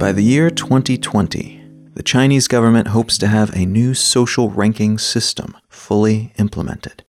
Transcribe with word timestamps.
By 0.00 0.12
the 0.12 0.22
year 0.22 0.50
2020, 0.50 1.62
the 1.94 2.02
Chinese 2.02 2.48
government 2.48 2.88
hopes 2.88 3.18
to 3.18 3.26
have 3.26 3.54
a 3.54 3.66
new 3.66 3.92
social 3.94 4.48
ranking 4.48 4.96
system 4.96 5.56
fully 5.68 6.32
implemented. 6.38 7.04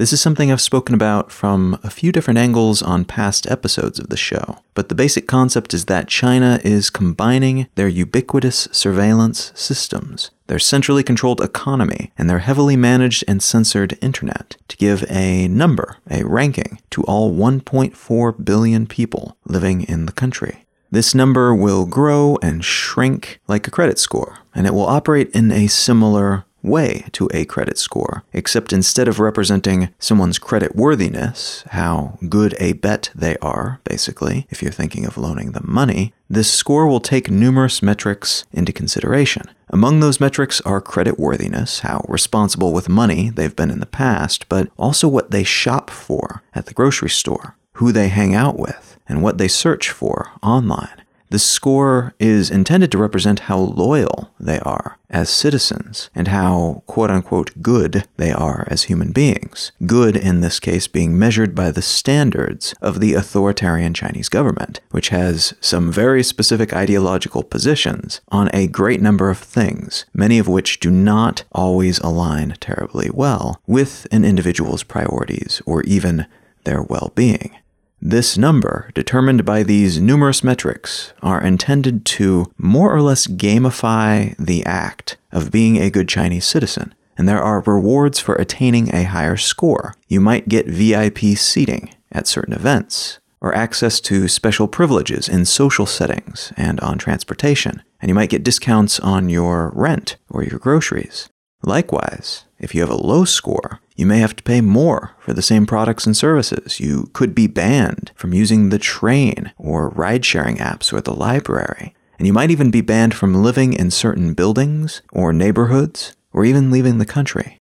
This 0.00 0.14
is 0.14 0.20
something 0.22 0.50
I've 0.50 0.62
spoken 0.62 0.94
about 0.94 1.30
from 1.30 1.78
a 1.82 1.90
few 1.90 2.10
different 2.10 2.38
angles 2.38 2.80
on 2.80 3.04
past 3.04 3.46
episodes 3.50 3.98
of 3.98 4.08
the 4.08 4.16
show, 4.16 4.56
but 4.72 4.88
the 4.88 4.94
basic 4.94 5.28
concept 5.28 5.74
is 5.74 5.84
that 5.84 6.08
China 6.08 6.58
is 6.64 6.88
combining 6.88 7.66
their 7.74 7.86
ubiquitous 7.86 8.66
surveillance 8.72 9.52
systems, 9.54 10.30
their 10.46 10.58
centrally 10.58 11.02
controlled 11.02 11.42
economy, 11.42 12.12
and 12.16 12.30
their 12.30 12.38
heavily 12.38 12.76
managed 12.76 13.24
and 13.28 13.42
censored 13.42 13.98
internet 14.00 14.56
to 14.68 14.78
give 14.78 15.04
a 15.10 15.48
number, 15.48 15.98
a 16.10 16.24
ranking, 16.24 16.80
to 16.92 17.02
all 17.02 17.30
1.4 17.30 18.42
billion 18.42 18.86
people 18.86 19.36
living 19.44 19.82
in 19.82 20.06
the 20.06 20.12
country. 20.12 20.64
This 20.90 21.14
number 21.14 21.54
will 21.54 21.84
grow 21.84 22.38
and 22.40 22.64
shrink 22.64 23.38
like 23.46 23.68
a 23.68 23.70
credit 23.70 23.98
score, 23.98 24.38
and 24.54 24.66
it 24.66 24.72
will 24.72 24.86
operate 24.86 25.30
in 25.32 25.52
a 25.52 25.66
similar 25.66 26.46
way 26.62 27.04
to 27.12 27.28
a 27.32 27.44
credit 27.44 27.78
score, 27.78 28.24
except 28.32 28.72
instead 28.72 29.08
of 29.08 29.18
representing 29.18 29.90
someone's 29.98 30.38
credit 30.38 30.76
worthiness, 30.76 31.64
how 31.70 32.18
good 32.28 32.54
a 32.58 32.72
bet 32.74 33.10
they 33.14 33.36
are, 33.38 33.80
basically, 33.84 34.46
if 34.50 34.62
you're 34.62 34.72
thinking 34.72 35.04
of 35.04 35.18
loaning 35.18 35.52
them 35.52 35.66
money, 35.66 36.12
this 36.28 36.52
score 36.52 36.86
will 36.86 37.00
take 37.00 37.30
numerous 37.30 37.82
metrics 37.82 38.44
into 38.52 38.72
consideration. 38.72 39.50
Among 39.68 40.00
those 40.00 40.20
metrics 40.20 40.60
are 40.62 40.80
credit 40.80 41.18
worthiness, 41.18 41.80
how 41.80 42.04
responsible 42.08 42.72
with 42.72 42.88
money 42.88 43.30
they've 43.30 43.54
been 43.54 43.70
in 43.70 43.80
the 43.80 43.86
past, 43.86 44.48
but 44.48 44.68
also 44.76 45.08
what 45.08 45.30
they 45.30 45.44
shop 45.44 45.90
for 45.90 46.42
at 46.54 46.66
the 46.66 46.74
grocery 46.74 47.10
store, 47.10 47.56
who 47.74 47.92
they 47.92 48.08
hang 48.08 48.34
out 48.34 48.58
with, 48.58 48.98
and 49.08 49.22
what 49.22 49.38
they 49.38 49.48
search 49.48 49.90
for 49.90 50.30
online. 50.42 50.99
The 51.30 51.38
score 51.38 52.12
is 52.18 52.50
intended 52.50 52.90
to 52.90 52.98
represent 52.98 53.40
how 53.40 53.58
loyal 53.58 54.34
they 54.40 54.58
are 54.60 54.98
as 55.08 55.30
citizens 55.30 56.10
and 56.12 56.26
how 56.26 56.82
quote 56.86 57.08
unquote 57.08 57.62
good 57.62 58.04
they 58.16 58.32
are 58.32 58.66
as 58.68 58.84
human 58.84 59.12
beings. 59.12 59.70
Good 59.86 60.16
in 60.16 60.40
this 60.40 60.58
case 60.58 60.88
being 60.88 61.16
measured 61.16 61.54
by 61.54 61.70
the 61.70 61.82
standards 61.82 62.74
of 62.82 62.98
the 62.98 63.14
authoritarian 63.14 63.94
Chinese 63.94 64.28
government, 64.28 64.80
which 64.90 65.10
has 65.10 65.54
some 65.60 65.92
very 65.92 66.24
specific 66.24 66.72
ideological 66.72 67.44
positions 67.44 68.20
on 68.28 68.50
a 68.52 68.66
great 68.66 69.00
number 69.00 69.30
of 69.30 69.38
things, 69.38 70.06
many 70.12 70.40
of 70.40 70.48
which 70.48 70.80
do 70.80 70.90
not 70.90 71.44
always 71.52 72.00
align 72.00 72.56
terribly 72.58 73.08
well 73.08 73.60
with 73.68 74.08
an 74.10 74.24
individual's 74.24 74.82
priorities 74.82 75.62
or 75.64 75.82
even 75.82 76.26
their 76.64 76.82
well 76.82 77.12
being. 77.14 77.54
This 78.02 78.38
number, 78.38 78.90
determined 78.94 79.44
by 79.44 79.62
these 79.62 80.00
numerous 80.00 80.42
metrics, 80.42 81.12
are 81.22 81.42
intended 81.42 82.06
to 82.06 82.50
more 82.56 82.94
or 82.94 83.02
less 83.02 83.26
gamify 83.26 84.34
the 84.38 84.64
act 84.64 85.18
of 85.30 85.50
being 85.50 85.76
a 85.76 85.90
good 85.90 86.08
Chinese 86.08 86.46
citizen, 86.46 86.94
and 87.18 87.28
there 87.28 87.42
are 87.42 87.60
rewards 87.60 88.18
for 88.18 88.36
attaining 88.36 88.94
a 88.94 89.04
higher 89.04 89.36
score. 89.36 89.94
You 90.08 90.20
might 90.20 90.48
get 90.48 90.66
VIP 90.66 91.36
seating 91.36 91.94
at 92.10 92.26
certain 92.26 92.54
events, 92.54 93.18
or 93.40 93.54
access 93.54 94.00
to 94.00 94.28
special 94.28 94.68
privileges 94.68 95.28
in 95.28 95.44
social 95.44 95.86
settings 95.86 96.52
and 96.56 96.80
on 96.80 96.98
transportation, 96.98 97.82
and 98.00 98.08
you 98.08 98.14
might 98.14 98.30
get 98.30 98.44
discounts 98.44 98.98
on 99.00 99.28
your 99.28 99.72
rent 99.74 100.16
or 100.28 100.42
your 100.42 100.58
groceries. 100.58 101.29
Likewise, 101.62 102.44
if 102.58 102.74
you 102.74 102.80
have 102.80 102.90
a 102.90 102.94
low 102.94 103.24
score, 103.24 103.80
you 103.96 104.06
may 104.06 104.18
have 104.18 104.34
to 104.36 104.42
pay 104.42 104.60
more 104.60 105.14
for 105.18 105.34
the 105.34 105.42
same 105.42 105.66
products 105.66 106.06
and 106.06 106.16
services. 106.16 106.80
You 106.80 107.10
could 107.12 107.34
be 107.34 107.46
banned 107.46 108.12
from 108.14 108.32
using 108.32 108.70
the 108.70 108.78
train 108.78 109.52
or 109.58 109.90
ride 109.90 110.24
sharing 110.24 110.56
apps 110.56 110.92
or 110.92 111.00
the 111.00 111.14
library. 111.14 111.94
And 112.18 112.26
you 112.26 112.32
might 112.32 112.50
even 112.50 112.70
be 112.70 112.80
banned 112.80 113.14
from 113.14 113.42
living 113.42 113.72
in 113.72 113.90
certain 113.90 114.34
buildings 114.34 115.02
or 115.12 115.32
neighborhoods 115.32 116.14
or 116.32 116.44
even 116.44 116.70
leaving 116.70 116.98
the 116.98 117.06
country. 117.06 117.58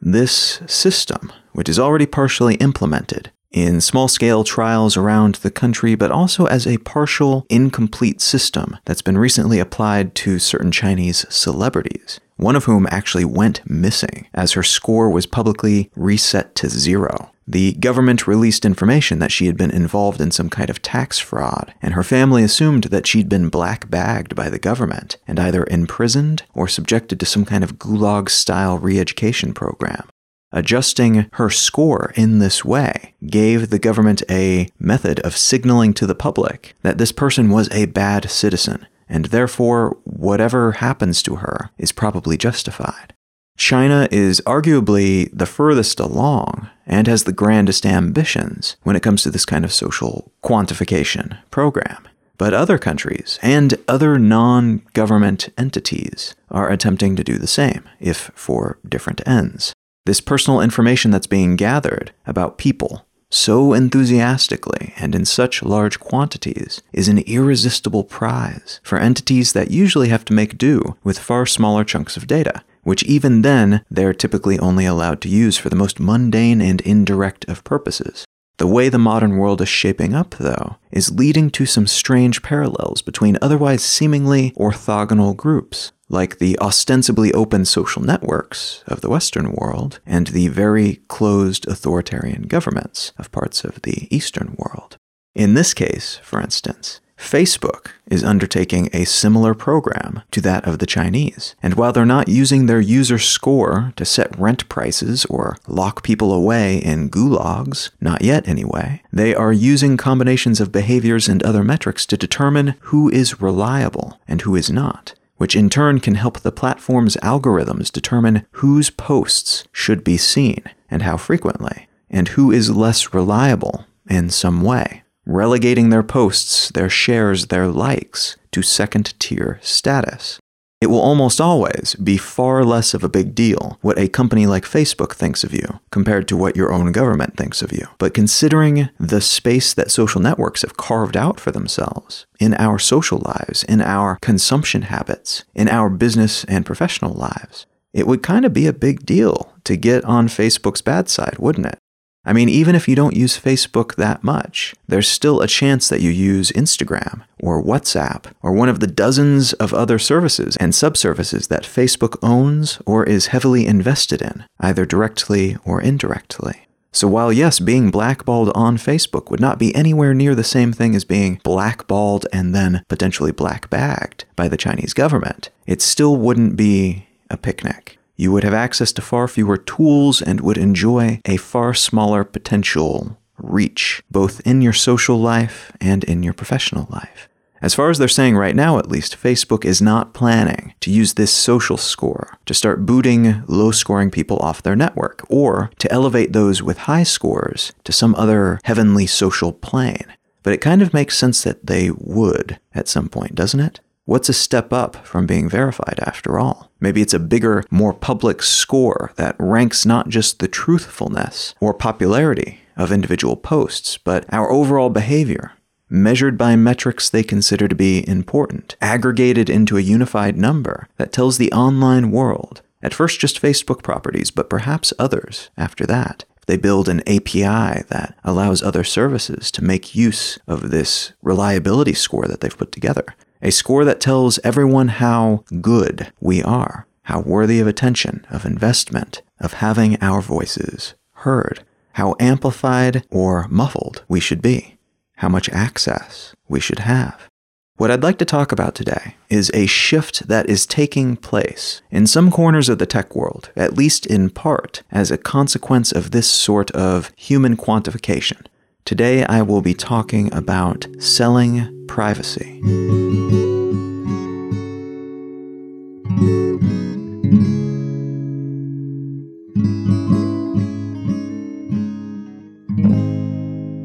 This 0.00 0.60
system, 0.66 1.32
which 1.52 1.68
is 1.68 1.78
already 1.78 2.06
partially 2.06 2.56
implemented, 2.56 3.30
in 3.52 3.80
small 3.80 4.08
scale 4.08 4.44
trials 4.44 4.96
around 4.96 5.36
the 5.36 5.50
country, 5.50 5.94
but 5.94 6.10
also 6.10 6.46
as 6.46 6.66
a 6.66 6.78
partial, 6.78 7.46
incomplete 7.48 8.20
system 8.20 8.78
that's 8.84 9.02
been 9.02 9.18
recently 9.18 9.58
applied 9.58 10.14
to 10.16 10.38
certain 10.38 10.72
Chinese 10.72 11.26
celebrities, 11.28 12.18
one 12.36 12.56
of 12.56 12.64
whom 12.64 12.86
actually 12.90 13.24
went 13.24 13.60
missing 13.68 14.26
as 14.34 14.52
her 14.52 14.62
score 14.62 15.10
was 15.10 15.26
publicly 15.26 15.90
reset 15.94 16.54
to 16.54 16.68
zero. 16.68 17.30
The 17.46 17.72
government 17.74 18.28
released 18.28 18.64
information 18.64 19.18
that 19.18 19.32
she 19.32 19.46
had 19.46 19.56
been 19.56 19.72
involved 19.72 20.20
in 20.20 20.30
some 20.30 20.48
kind 20.48 20.70
of 20.70 20.80
tax 20.80 21.18
fraud, 21.18 21.74
and 21.82 21.94
her 21.94 22.04
family 22.04 22.44
assumed 22.44 22.84
that 22.84 23.06
she'd 23.06 23.28
been 23.28 23.48
black 23.48 23.90
bagged 23.90 24.36
by 24.36 24.48
the 24.48 24.60
government 24.60 25.16
and 25.26 25.40
either 25.40 25.66
imprisoned 25.68 26.44
or 26.54 26.68
subjected 26.68 27.18
to 27.18 27.26
some 27.26 27.44
kind 27.44 27.64
of 27.64 27.78
gulag 27.78 28.28
style 28.28 28.78
re 28.78 29.00
education 29.00 29.52
program. 29.52 30.08
Adjusting 30.52 31.26
her 31.32 31.48
score 31.48 32.12
in 32.14 32.38
this 32.38 32.64
way 32.64 33.14
gave 33.26 33.70
the 33.70 33.78
government 33.78 34.22
a 34.30 34.68
method 34.78 35.18
of 35.20 35.36
signaling 35.36 35.94
to 35.94 36.06
the 36.06 36.14
public 36.14 36.74
that 36.82 36.98
this 36.98 37.12
person 37.12 37.48
was 37.48 37.70
a 37.70 37.86
bad 37.86 38.30
citizen, 38.30 38.86
and 39.08 39.26
therefore 39.26 39.96
whatever 40.04 40.72
happens 40.72 41.22
to 41.22 41.36
her 41.36 41.70
is 41.78 41.90
probably 41.90 42.36
justified. 42.36 43.14
China 43.56 44.08
is 44.10 44.42
arguably 44.46 45.30
the 45.32 45.46
furthest 45.46 46.00
along 46.00 46.68
and 46.86 47.06
has 47.06 47.24
the 47.24 47.32
grandest 47.32 47.86
ambitions 47.86 48.76
when 48.82 48.96
it 48.96 49.02
comes 49.02 49.22
to 49.22 49.30
this 49.30 49.46
kind 49.46 49.64
of 49.64 49.72
social 49.72 50.32
quantification 50.42 51.38
program. 51.50 52.08
But 52.38 52.54
other 52.54 52.76
countries 52.76 53.38
and 53.40 53.74
other 53.86 54.18
non 54.18 54.82
government 54.94 55.48
entities 55.56 56.34
are 56.50 56.70
attempting 56.70 57.14
to 57.16 57.24
do 57.24 57.38
the 57.38 57.46
same, 57.46 57.88
if 58.00 58.30
for 58.34 58.78
different 58.88 59.26
ends. 59.26 59.72
This 60.04 60.20
personal 60.20 60.60
information 60.60 61.12
that's 61.12 61.28
being 61.28 61.54
gathered 61.54 62.12
about 62.26 62.58
people 62.58 63.06
so 63.30 63.72
enthusiastically 63.72 64.92
and 64.96 65.14
in 65.14 65.24
such 65.24 65.62
large 65.62 66.00
quantities 66.00 66.82
is 66.92 67.06
an 67.06 67.18
irresistible 67.20 68.02
prize 68.02 68.80
for 68.82 68.98
entities 68.98 69.52
that 69.52 69.70
usually 69.70 70.08
have 70.08 70.24
to 70.24 70.32
make 70.32 70.58
do 70.58 70.96
with 71.04 71.20
far 71.20 71.46
smaller 71.46 71.84
chunks 71.84 72.16
of 72.16 72.26
data, 72.26 72.64
which 72.82 73.04
even 73.04 73.42
then 73.42 73.84
they're 73.88 74.12
typically 74.12 74.58
only 74.58 74.84
allowed 74.84 75.20
to 75.20 75.28
use 75.28 75.56
for 75.56 75.68
the 75.68 75.76
most 75.76 76.00
mundane 76.00 76.60
and 76.60 76.80
indirect 76.80 77.48
of 77.48 77.62
purposes. 77.62 78.24
The 78.56 78.66
way 78.66 78.88
the 78.88 78.98
modern 78.98 79.38
world 79.38 79.60
is 79.60 79.68
shaping 79.68 80.14
up, 80.14 80.34
though, 80.38 80.76
is 80.90 81.12
leading 81.12 81.48
to 81.50 81.64
some 81.64 81.86
strange 81.86 82.42
parallels 82.42 83.02
between 83.02 83.38
otherwise 83.40 83.84
seemingly 83.84 84.50
orthogonal 84.56 85.36
groups 85.36 85.92
like 86.12 86.38
the 86.38 86.58
ostensibly 86.60 87.32
open 87.32 87.64
social 87.64 88.02
networks 88.02 88.84
of 88.86 89.00
the 89.00 89.08
Western 89.08 89.52
world 89.52 90.00
and 90.06 90.28
the 90.28 90.48
very 90.48 90.96
closed 91.08 91.66
authoritarian 91.66 92.42
governments 92.42 93.12
of 93.18 93.32
parts 93.32 93.64
of 93.64 93.80
the 93.82 94.14
Eastern 94.14 94.54
world. 94.58 94.96
In 95.34 95.54
this 95.54 95.72
case, 95.72 96.20
for 96.22 96.40
instance, 96.40 97.00
Facebook 97.22 97.92
is 98.10 98.24
undertaking 98.24 98.90
a 98.92 99.04
similar 99.04 99.54
program 99.54 100.22
to 100.32 100.40
that 100.40 100.66
of 100.66 100.80
the 100.80 100.86
Chinese. 100.86 101.54
And 101.62 101.74
while 101.74 101.92
they're 101.92 102.04
not 102.04 102.28
using 102.28 102.66
their 102.66 102.80
user 102.80 103.18
score 103.18 103.92
to 103.96 104.04
set 104.04 104.36
rent 104.38 104.68
prices 104.68 105.24
or 105.26 105.56
lock 105.68 106.02
people 106.02 106.32
away 106.32 106.78
in 106.78 107.08
gulags, 107.08 107.90
not 108.00 108.22
yet 108.22 108.46
anyway, 108.48 109.02
they 109.12 109.34
are 109.34 109.52
using 109.52 109.96
combinations 109.96 110.60
of 110.60 110.72
behaviors 110.72 111.28
and 111.28 111.42
other 111.42 111.62
metrics 111.62 112.04
to 112.06 112.16
determine 112.16 112.74
who 112.80 113.08
is 113.08 113.40
reliable 113.40 114.20
and 114.26 114.42
who 114.42 114.56
is 114.56 114.68
not 114.68 115.14
which 115.42 115.56
in 115.56 115.68
turn 115.68 115.98
can 115.98 116.14
help 116.14 116.38
the 116.38 116.52
platform's 116.52 117.16
algorithms 117.16 117.90
determine 117.90 118.46
whose 118.52 118.90
posts 118.90 119.64
should 119.72 120.04
be 120.04 120.16
seen 120.16 120.62
and 120.88 121.02
how 121.02 121.16
frequently, 121.16 121.88
and 122.08 122.28
who 122.28 122.52
is 122.52 122.70
less 122.70 123.12
reliable 123.12 123.84
in 124.08 124.30
some 124.30 124.62
way, 124.62 125.02
relegating 125.26 125.90
their 125.90 126.04
posts, 126.04 126.68
their 126.68 126.88
shares, 126.88 127.48
their 127.48 127.66
likes 127.66 128.36
to 128.52 128.62
second 128.62 129.18
tier 129.18 129.58
status. 129.62 130.38
It 130.82 130.90
will 130.90 131.00
almost 131.00 131.40
always 131.40 131.94
be 132.02 132.16
far 132.16 132.64
less 132.64 132.92
of 132.92 133.04
a 133.04 133.08
big 133.08 133.36
deal 133.36 133.78
what 133.82 134.00
a 134.00 134.08
company 134.08 134.48
like 134.48 134.64
Facebook 134.64 135.12
thinks 135.12 135.44
of 135.44 135.54
you 135.54 135.78
compared 135.92 136.26
to 136.26 136.36
what 136.36 136.56
your 136.56 136.72
own 136.72 136.90
government 136.90 137.36
thinks 137.36 137.62
of 137.62 137.70
you. 137.72 137.86
But 137.98 138.14
considering 138.14 138.88
the 138.98 139.20
space 139.20 139.74
that 139.74 139.92
social 139.92 140.20
networks 140.20 140.62
have 140.62 140.76
carved 140.76 141.16
out 141.16 141.38
for 141.38 141.52
themselves 141.52 142.26
in 142.40 142.54
our 142.54 142.80
social 142.80 143.22
lives, 143.24 143.62
in 143.62 143.80
our 143.80 144.18
consumption 144.22 144.82
habits, 144.82 145.44
in 145.54 145.68
our 145.68 145.88
business 145.88 146.42
and 146.46 146.66
professional 146.66 147.14
lives, 147.14 147.64
it 147.92 148.08
would 148.08 148.24
kind 148.24 148.44
of 148.44 148.52
be 148.52 148.66
a 148.66 148.72
big 148.72 149.06
deal 149.06 149.52
to 149.62 149.76
get 149.76 150.04
on 150.04 150.26
Facebook's 150.26 150.82
bad 150.82 151.08
side, 151.08 151.36
wouldn't 151.38 151.66
it? 151.66 151.78
I 152.24 152.32
mean, 152.32 152.48
even 152.48 152.76
if 152.76 152.86
you 152.86 152.94
don't 152.94 153.16
use 153.16 153.38
Facebook 153.38 153.96
that 153.96 154.22
much, 154.22 154.74
there's 154.86 155.08
still 155.08 155.40
a 155.40 155.48
chance 155.48 155.88
that 155.88 156.00
you 156.00 156.10
use 156.10 156.52
Instagram 156.52 157.22
or 157.40 157.62
WhatsApp 157.62 158.32
or 158.42 158.52
one 158.52 158.68
of 158.68 158.78
the 158.78 158.86
dozens 158.86 159.52
of 159.54 159.74
other 159.74 159.98
services 159.98 160.56
and 160.58 160.72
subservices 160.72 161.48
that 161.48 161.64
Facebook 161.64 162.16
owns 162.22 162.80
or 162.86 163.04
is 163.04 163.26
heavily 163.28 163.66
invested 163.66 164.22
in, 164.22 164.44
either 164.60 164.86
directly 164.86 165.56
or 165.64 165.80
indirectly. 165.80 166.66
So 166.92 167.08
while 167.08 167.32
yes, 167.32 167.58
being 167.58 167.90
blackballed 167.90 168.52
on 168.54 168.76
Facebook 168.76 169.30
would 169.30 169.40
not 169.40 169.58
be 169.58 169.74
anywhere 169.74 170.14
near 170.14 170.34
the 170.34 170.44
same 170.44 170.72
thing 170.72 170.94
as 170.94 171.04
being 171.04 171.40
blackballed 171.42 172.26
and 172.32 172.54
then 172.54 172.84
potentially 172.88 173.32
blackbagged 173.32 174.24
by 174.36 174.46
the 174.46 174.58
Chinese 174.58 174.92
government, 174.92 175.48
it 175.66 175.82
still 175.82 176.16
wouldn't 176.16 176.54
be 176.54 177.06
a 177.30 177.36
picnic 177.36 177.98
you 178.16 178.32
would 178.32 178.44
have 178.44 178.54
access 178.54 178.92
to 178.92 179.02
far 179.02 179.28
fewer 179.28 179.56
tools 179.56 180.22
and 180.22 180.40
would 180.40 180.58
enjoy 180.58 181.20
a 181.24 181.36
far 181.36 181.74
smaller 181.74 182.24
potential 182.24 183.18
reach, 183.38 184.02
both 184.10 184.40
in 184.46 184.62
your 184.62 184.72
social 184.72 185.18
life 185.18 185.72
and 185.80 186.04
in 186.04 186.22
your 186.22 186.34
professional 186.34 186.86
life. 186.90 187.28
As 187.62 187.74
far 187.74 187.90
as 187.90 187.98
they're 187.98 188.08
saying 188.08 188.36
right 188.36 188.56
now, 188.56 188.78
at 188.78 188.90
least, 188.90 189.16
Facebook 189.16 189.64
is 189.64 189.80
not 189.80 190.14
planning 190.14 190.74
to 190.80 190.90
use 190.90 191.14
this 191.14 191.32
social 191.32 191.76
score 191.76 192.36
to 192.44 192.54
start 192.54 192.84
booting 192.84 193.44
low 193.46 193.70
scoring 193.70 194.10
people 194.10 194.36
off 194.38 194.64
their 194.64 194.74
network 194.74 195.24
or 195.28 195.70
to 195.78 195.90
elevate 195.92 196.32
those 196.32 196.60
with 196.60 196.78
high 196.78 197.04
scores 197.04 197.72
to 197.84 197.92
some 197.92 198.16
other 198.16 198.58
heavenly 198.64 199.06
social 199.06 199.52
plane. 199.52 200.12
But 200.42 200.52
it 200.52 200.60
kind 200.60 200.82
of 200.82 200.92
makes 200.92 201.16
sense 201.16 201.44
that 201.44 201.64
they 201.64 201.92
would 201.96 202.58
at 202.74 202.88
some 202.88 203.08
point, 203.08 203.36
doesn't 203.36 203.60
it? 203.60 203.80
What's 204.04 204.28
a 204.28 204.32
step 204.34 204.72
up 204.72 205.06
from 205.06 205.26
being 205.26 205.48
verified 205.48 206.00
after 206.04 206.36
all? 206.36 206.72
Maybe 206.80 207.02
it's 207.02 207.14
a 207.14 207.20
bigger, 207.20 207.62
more 207.70 207.92
public 207.92 208.42
score 208.42 209.12
that 209.14 209.36
ranks 209.38 209.86
not 209.86 210.08
just 210.08 210.40
the 210.40 210.48
truthfulness 210.48 211.54
or 211.60 211.72
popularity 211.72 212.62
of 212.76 212.90
individual 212.90 213.36
posts, 213.36 213.98
but 213.98 214.24
our 214.32 214.50
overall 214.50 214.90
behavior, 214.90 215.52
measured 215.88 216.36
by 216.36 216.56
metrics 216.56 217.08
they 217.08 217.22
consider 217.22 217.68
to 217.68 217.76
be 217.76 218.04
important, 218.08 218.74
aggregated 218.80 219.48
into 219.48 219.76
a 219.76 219.82
unified 219.82 220.36
number 220.36 220.88
that 220.96 221.12
tells 221.12 221.38
the 221.38 221.52
online 221.52 222.10
world, 222.10 222.60
at 222.82 222.92
first 222.92 223.20
just 223.20 223.40
Facebook 223.40 223.84
properties, 223.84 224.32
but 224.32 224.50
perhaps 224.50 224.92
others 224.98 225.50
after 225.56 225.86
that. 225.86 226.24
They 226.46 226.56
build 226.56 226.88
an 226.88 227.08
API 227.08 227.84
that 227.88 228.16
allows 228.24 228.64
other 228.64 228.82
services 228.82 229.52
to 229.52 229.62
make 229.62 229.94
use 229.94 230.40
of 230.48 230.70
this 230.70 231.12
reliability 231.22 231.94
score 231.94 232.26
that 232.26 232.40
they've 232.40 232.58
put 232.58 232.72
together, 232.72 233.14
a 233.42 233.50
score 233.50 233.84
that 233.84 234.00
tells 234.00 234.38
everyone 234.44 234.88
how 234.88 235.44
good 235.60 236.12
we 236.20 236.42
are, 236.42 236.86
how 237.02 237.20
worthy 237.20 237.58
of 237.58 237.66
attention, 237.66 238.24
of 238.30 238.46
investment, 238.46 239.20
of 239.40 239.54
having 239.54 240.00
our 240.00 240.22
voices 240.22 240.94
heard, 241.16 241.64
how 241.94 242.14
amplified 242.20 243.04
or 243.10 243.48
muffled 243.48 244.04
we 244.08 244.20
should 244.20 244.40
be, 244.40 244.78
how 245.16 245.28
much 245.28 245.48
access 245.50 246.34
we 246.48 246.60
should 246.60 246.80
have. 246.80 247.28
What 247.76 247.90
I'd 247.90 248.02
like 248.02 248.18
to 248.18 248.24
talk 248.24 248.52
about 248.52 248.76
today 248.76 249.16
is 249.28 249.50
a 249.54 249.66
shift 249.66 250.28
that 250.28 250.48
is 250.48 250.66
taking 250.66 251.16
place 251.16 251.82
in 251.90 252.06
some 252.06 252.30
corners 252.30 252.68
of 252.68 252.78
the 252.78 252.86
tech 252.86 253.16
world, 253.16 253.50
at 253.56 253.76
least 253.76 254.06
in 254.06 254.30
part, 254.30 254.82
as 254.92 255.10
a 255.10 255.18
consequence 255.18 255.90
of 255.90 256.12
this 256.12 256.30
sort 256.30 256.70
of 256.72 257.10
human 257.16 257.56
quantification. 257.56 258.46
Today 258.84 259.24
I 259.24 259.42
will 259.42 259.62
be 259.62 259.74
talking 259.74 260.32
about 260.34 260.88
selling 260.98 261.86
privacy. 261.86 262.60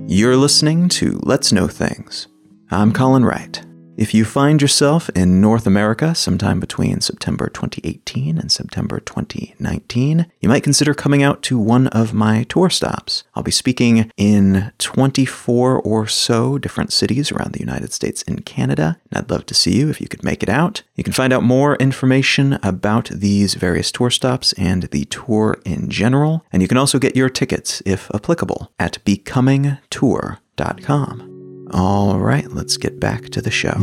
You're 0.08 0.36
listening 0.36 0.90
to 0.90 1.20
Let's 1.22 1.52
Know 1.54 1.68
Things. 1.68 2.28
I'm 2.72 2.92
Colin 2.92 3.24
Wright. 3.24 3.67
If 3.98 4.14
you 4.14 4.24
find 4.26 4.62
yourself 4.62 5.10
in 5.16 5.42
North 5.42 5.66
America 5.66 6.14
sometime 6.14 6.60
between 6.60 7.02
September 7.02 7.48
2018 7.48 8.38
and 8.38 8.52
September 8.52 9.00
2019, 9.00 10.28
you 10.40 10.48
might 10.48 10.62
consider 10.62 10.94
coming 10.94 11.24
out 11.24 11.42
to 11.44 11.58
one 11.58 11.88
of 11.88 12.14
my 12.14 12.44
tour 12.44 12.70
stops. 12.70 13.24
I'll 13.34 13.42
be 13.42 13.50
speaking 13.50 14.12
in 14.16 14.72
24 14.78 15.82
or 15.82 16.06
so 16.06 16.60
different 16.60 16.94
cities 16.94 17.32
around 17.32 17.54
the 17.54 17.60
United 17.60 17.92
States 17.92 18.24
and 18.28 18.46
Canada, 18.46 19.00
and 19.10 19.18
I'd 19.18 19.32
love 19.32 19.48
to 19.48 19.56
see 19.56 19.80
you 19.80 19.90
if 19.90 20.00
you 20.00 20.08
could 20.08 20.24
make 20.24 20.44
it 20.44 20.50
out. 20.50 20.84
You 20.96 21.04
can 21.04 21.14
find 21.14 21.34
out 21.34 21.42
more 21.42 21.76
information 21.78 22.60
about 22.62 23.10
these 23.10 23.56
various 23.56 23.92
tour 23.92 24.12
stops 24.12 24.54
and 24.54 24.84
the 24.84 25.06
tour 25.06 25.60
in 25.66 25.90
general, 25.90 26.46
and 26.52 26.62
you 26.62 26.68
can 26.68 26.78
also 26.78 27.00
get 27.00 27.16
your 27.16 27.30
tickets, 27.30 27.82
if 27.84 28.12
applicable, 28.14 28.72
at 28.78 29.04
becomingtour.com. 29.06 31.37
All 31.72 32.20
right, 32.20 32.52
let's 32.52 32.78
get 32.78 33.00
back 33.00 33.30
to 33.30 33.42
the 33.42 33.52
show. 33.52 33.76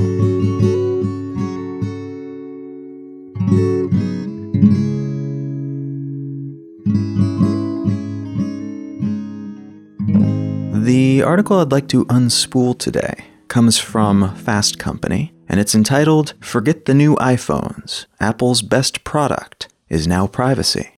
The 10.84 11.22
article 11.22 11.58
I'd 11.58 11.72
like 11.72 11.88
to 11.88 12.04
unspool 12.06 12.78
today 12.78 13.24
comes 13.48 13.78
from 13.78 14.34
Fast 14.34 14.78
Company, 14.78 15.32
and 15.48 15.60
it's 15.60 15.74
entitled 15.74 16.34
Forget 16.40 16.86
the 16.86 16.94
New 16.94 17.16
iPhones 17.16 18.06
Apple's 18.20 18.62
Best 18.62 19.04
Product 19.04 19.68
is 19.88 20.06
Now 20.06 20.26
Privacy. 20.26 20.93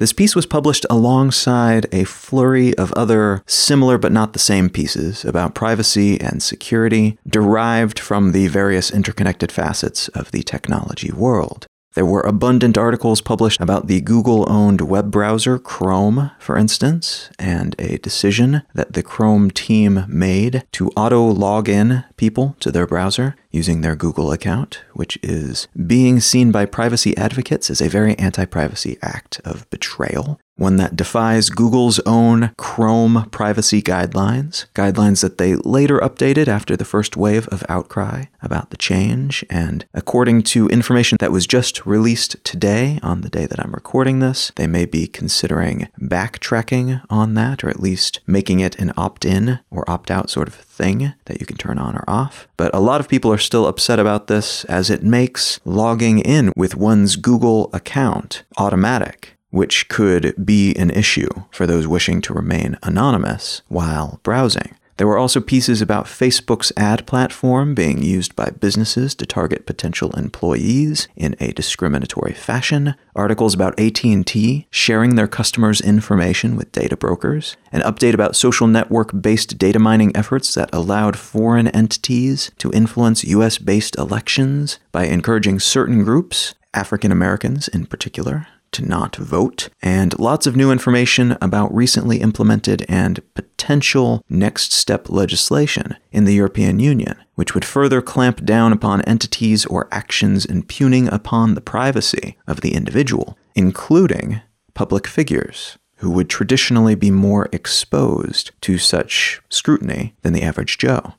This 0.00 0.14
piece 0.14 0.34
was 0.34 0.46
published 0.46 0.86
alongside 0.88 1.86
a 1.92 2.04
flurry 2.04 2.74
of 2.78 2.90
other 2.94 3.42
similar 3.46 3.98
but 3.98 4.12
not 4.12 4.32
the 4.32 4.38
same 4.38 4.70
pieces 4.70 5.26
about 5.26 5.54
privacy 5.54 6.18
and 6.18 6.42
security 6.42 7.18
derived 7.28 7.98
from 7.98 8.32
the 8.32 8.46
various 8.46 8.90
interconnected 8.90 9.52
facets 9.52 10.08
of 10.08 10.30
the 10.30 10.42
technology 10.42 11.12
world. 11.12 11.66
There 11.94 12.06
were 12.06 12.20
abundant 12.20 12.78
articles 12.78 13.20
published 13.20 13.60
about 13.60 13.88
the 13.88 14.00
Google 14.00 14.50
owned 14.50 14.80
web 14.80 15.10
browser 15.10 15.58
Chrome, 15.58 16.30
for 16.38 16.56
instance, 16.56 17.30
and 17.36 17.74
a 17.80 17.98
decision 17.98 18.62
that 18.74 18.92
the 18.92 19.02
Chrome 19.02 19.50
team 19.50 20.04
made 20.06 20.62
to 20.72 20.90
auto 20.90 21.24
log 21.24 21.68
in 21.68 22.04
people 22.16 22.54
to 22.60 22.70
their 22.70 22.86
browser 22.86 23.34
using 23.50 23.80
their 23.80 23.96
Google 23.96 24.30
account, 24.30 24.84
which 24.92 25.18
is 25.22 25.66
being 25.86 26.20
seen 26.20 26.52
by 26.52 26.64
privacy 26.64 27.16
advocates 27.16 27.70
as 27.70 27.80
a 27.80 27.88
very 27.88 28.16
anti 28.18 28.44
privacy 28.44 28.96
act 29.02 29.40
of 29.44 29.68
betrayal 29.70 30.38
one 30.60 30.76
that 30.76 30.94
defies 30.94 31.48
Google's 31.48 31.98
own 32.00 32.52
Chrome 32.58 33.28
privacy 33.30 33.80
guidelines, 33.80 34.66
guidelines 34.74 35.22
that 35.22 35.38
they 35.38 35.56
later 35.56 35.98
updated 36.00 36.48
after 36.48 36.76
the 36.76 36.84
first 36.84 37.16
wave 37.16 37.48
of 37.48 37.64
outcry 37.68 38.24
about 38.42 38.68
the 38.68 38.76
change. 38.76 39.42
And 39.48 39.86
according 39.94 40.42
to 40.42 40.68
information 40.68 41.16
that 41.20 41.32
was 41.32 41.46
just 41.46 41.86
released 41.86 42.36
today, 42.44 43.00
on 43.02 43.22
the 43.22 43.30
day 43.30 43.46
that 43.46 43.58
I'm 43.58 43.72
recording 43.72 44.18
this, 44.18 44.52
they 44.56 44.66
may 44.66 44.84
be 44.84 45.06
considering 45.06 45.88
backtracking 45.98 47.02
on 47.08 47.32
that, 47.34 47.64
or 47.64 47.70
at 47.70 47.80
least 47.80 48.20
making 48.26 48.60
it 48.60 48.78
an 48.78 48.92
opt 48.98 49.24
in 49.24 49.60
or 49.70 49.90
opt 49.90 50.10
out 50.10 50.28
sort 50.28 50.46
of 50.46 50.54
thing 50.54 51.14
that 51.24 51.40
you 51.40 51.46
can 51.46 51.56
turn 51.56 51.78
on 51.78 51.96
or 51.96 52.04
off. 52.06 52.48
But 52.58 52.74
a 52.74 52.80
lot 52.80 53.00
of 53.00 53.08
people 53.08 53.32
are 53.32 53.38
still 53.38 53.66
upset 53.66 53.98
about 53.98 54.26
this 54.26 54.66
as 54.66 54.90
it 54.90 55.02
makes 55.02 55.58
logging 55.64 56.18
in 56.18 56.52
with 56.54 56.76
one's 56.76 57.16
Google 57.16 57.70
account 57.72 58.42
automatic 58.58 59.38
which 59.50 59.88
could 59.88 60.34
be 60.44 60.74
an 60.76 60.90
issue 60.90 61.28
for 61.50 61.66
those 61.66 61.86
wishing 61.86 62.20
to 62.22 62.34
remain 62.34 62.78
anonymous 62.82 63.62
while 63.68 64.20
browsing. 64.22 64.74
There 65.00 65.06
were 65.06 65.16
also 65.16 65.40
pieces 65.40 65.80
about 65.80 66.04
Facebook's 66.04 66.74
ad 66.76 67.06
platform 67.06 67.74
being 67.74 68.02
used 68.02 68.36
by 68.36 68.50
businesses 68.50 69.14
to 69.14 69.24
target 69.24 69.64
potential 69.64 70.10
employees 70.10 71.08
in 71.16 71.36
a 71.40 71.52
discriminatory 71.52 72.34
fashion, 72.34 72.94
articles 73.16 73.54
about 73.54 73.80
AT&T 73.80 74.66
sharing 74.70 75.14
their 75.14 75.26
customers' 75.26 75.80
information 75.80 76.54
with 76.54 76.70
data 76.72 76.98
brokers, 76.98 77.56
an 77.72 77.80
update 77.80 78.12
about 78.12 78.36
social 78.36 78.66
network-based 78.66 79.56
data 79.56 79.78
mining 79.78 80.14
efforts 80.14 80.52
that 80.52 80.68
allowed 80.70 81.18
foreign 81.18 81.68
entities 81.68 82.50
to 82.58 82.70
influence 82.72 83.24
US-based 83.24 83.96
elections 83.96 84.80
by 84.92 85.06
encouraging 85.06 85.60
certain 85.60 86.04
groups, 86.04 86.54
African 86.74 87.10
Americans 87.10 87.68
in 87.68 87.86
particular, 87.86 88.48
to 88.72 88.84
not 88.84 89.16
vote, 89.16 89.68
and 89.82 90.18
lots 90.18 90.46
of 90.46 90.56
new 90.56 90.70
information 90.70 91.36
about 91.40 91.74
recently 91.74 92.20
implemented 92.20 92.84
and 92.88 93.20
potential 93.34 94.22
next 94.28 94.72
step 94.72 95.08
legislation 95.08 95.96
in 96.12 96.24
the 96.24 96.34
European 96.34 96.78
Union, 96.78 97.16
which 97.34 97.54
would 97.54 97.64
further 97.64 98.00
clamp 98.02 98.44
down 98.44 98.72
upon 98.72 99.02
entities 99.02 99.66
or 99.66 99.88
actions 99.90 100.44
impugning 100.44 101.08
upon 101.08 101.54
the 101.54 101.60
privacy 101.60 102.36
of 102.46 102.60
the 102.60 102.74
individual, 102.74 103.36
including 103.54 104.40
public 104.74 105.06
figures 105.06 105.78
who 105.96 106.10
would 106.10 106.30
traditionally 106.30 106.94
be 106.94 107.10
more 107.10 107.48
exposed 107.52 108.52
to 108.62 108.78
such 108.78 109.42
scrutiny 109.50 110.14
than 110.22 110.32
the 110.32 110.42
average 110.42 110.78
Joe. 110.78 111.14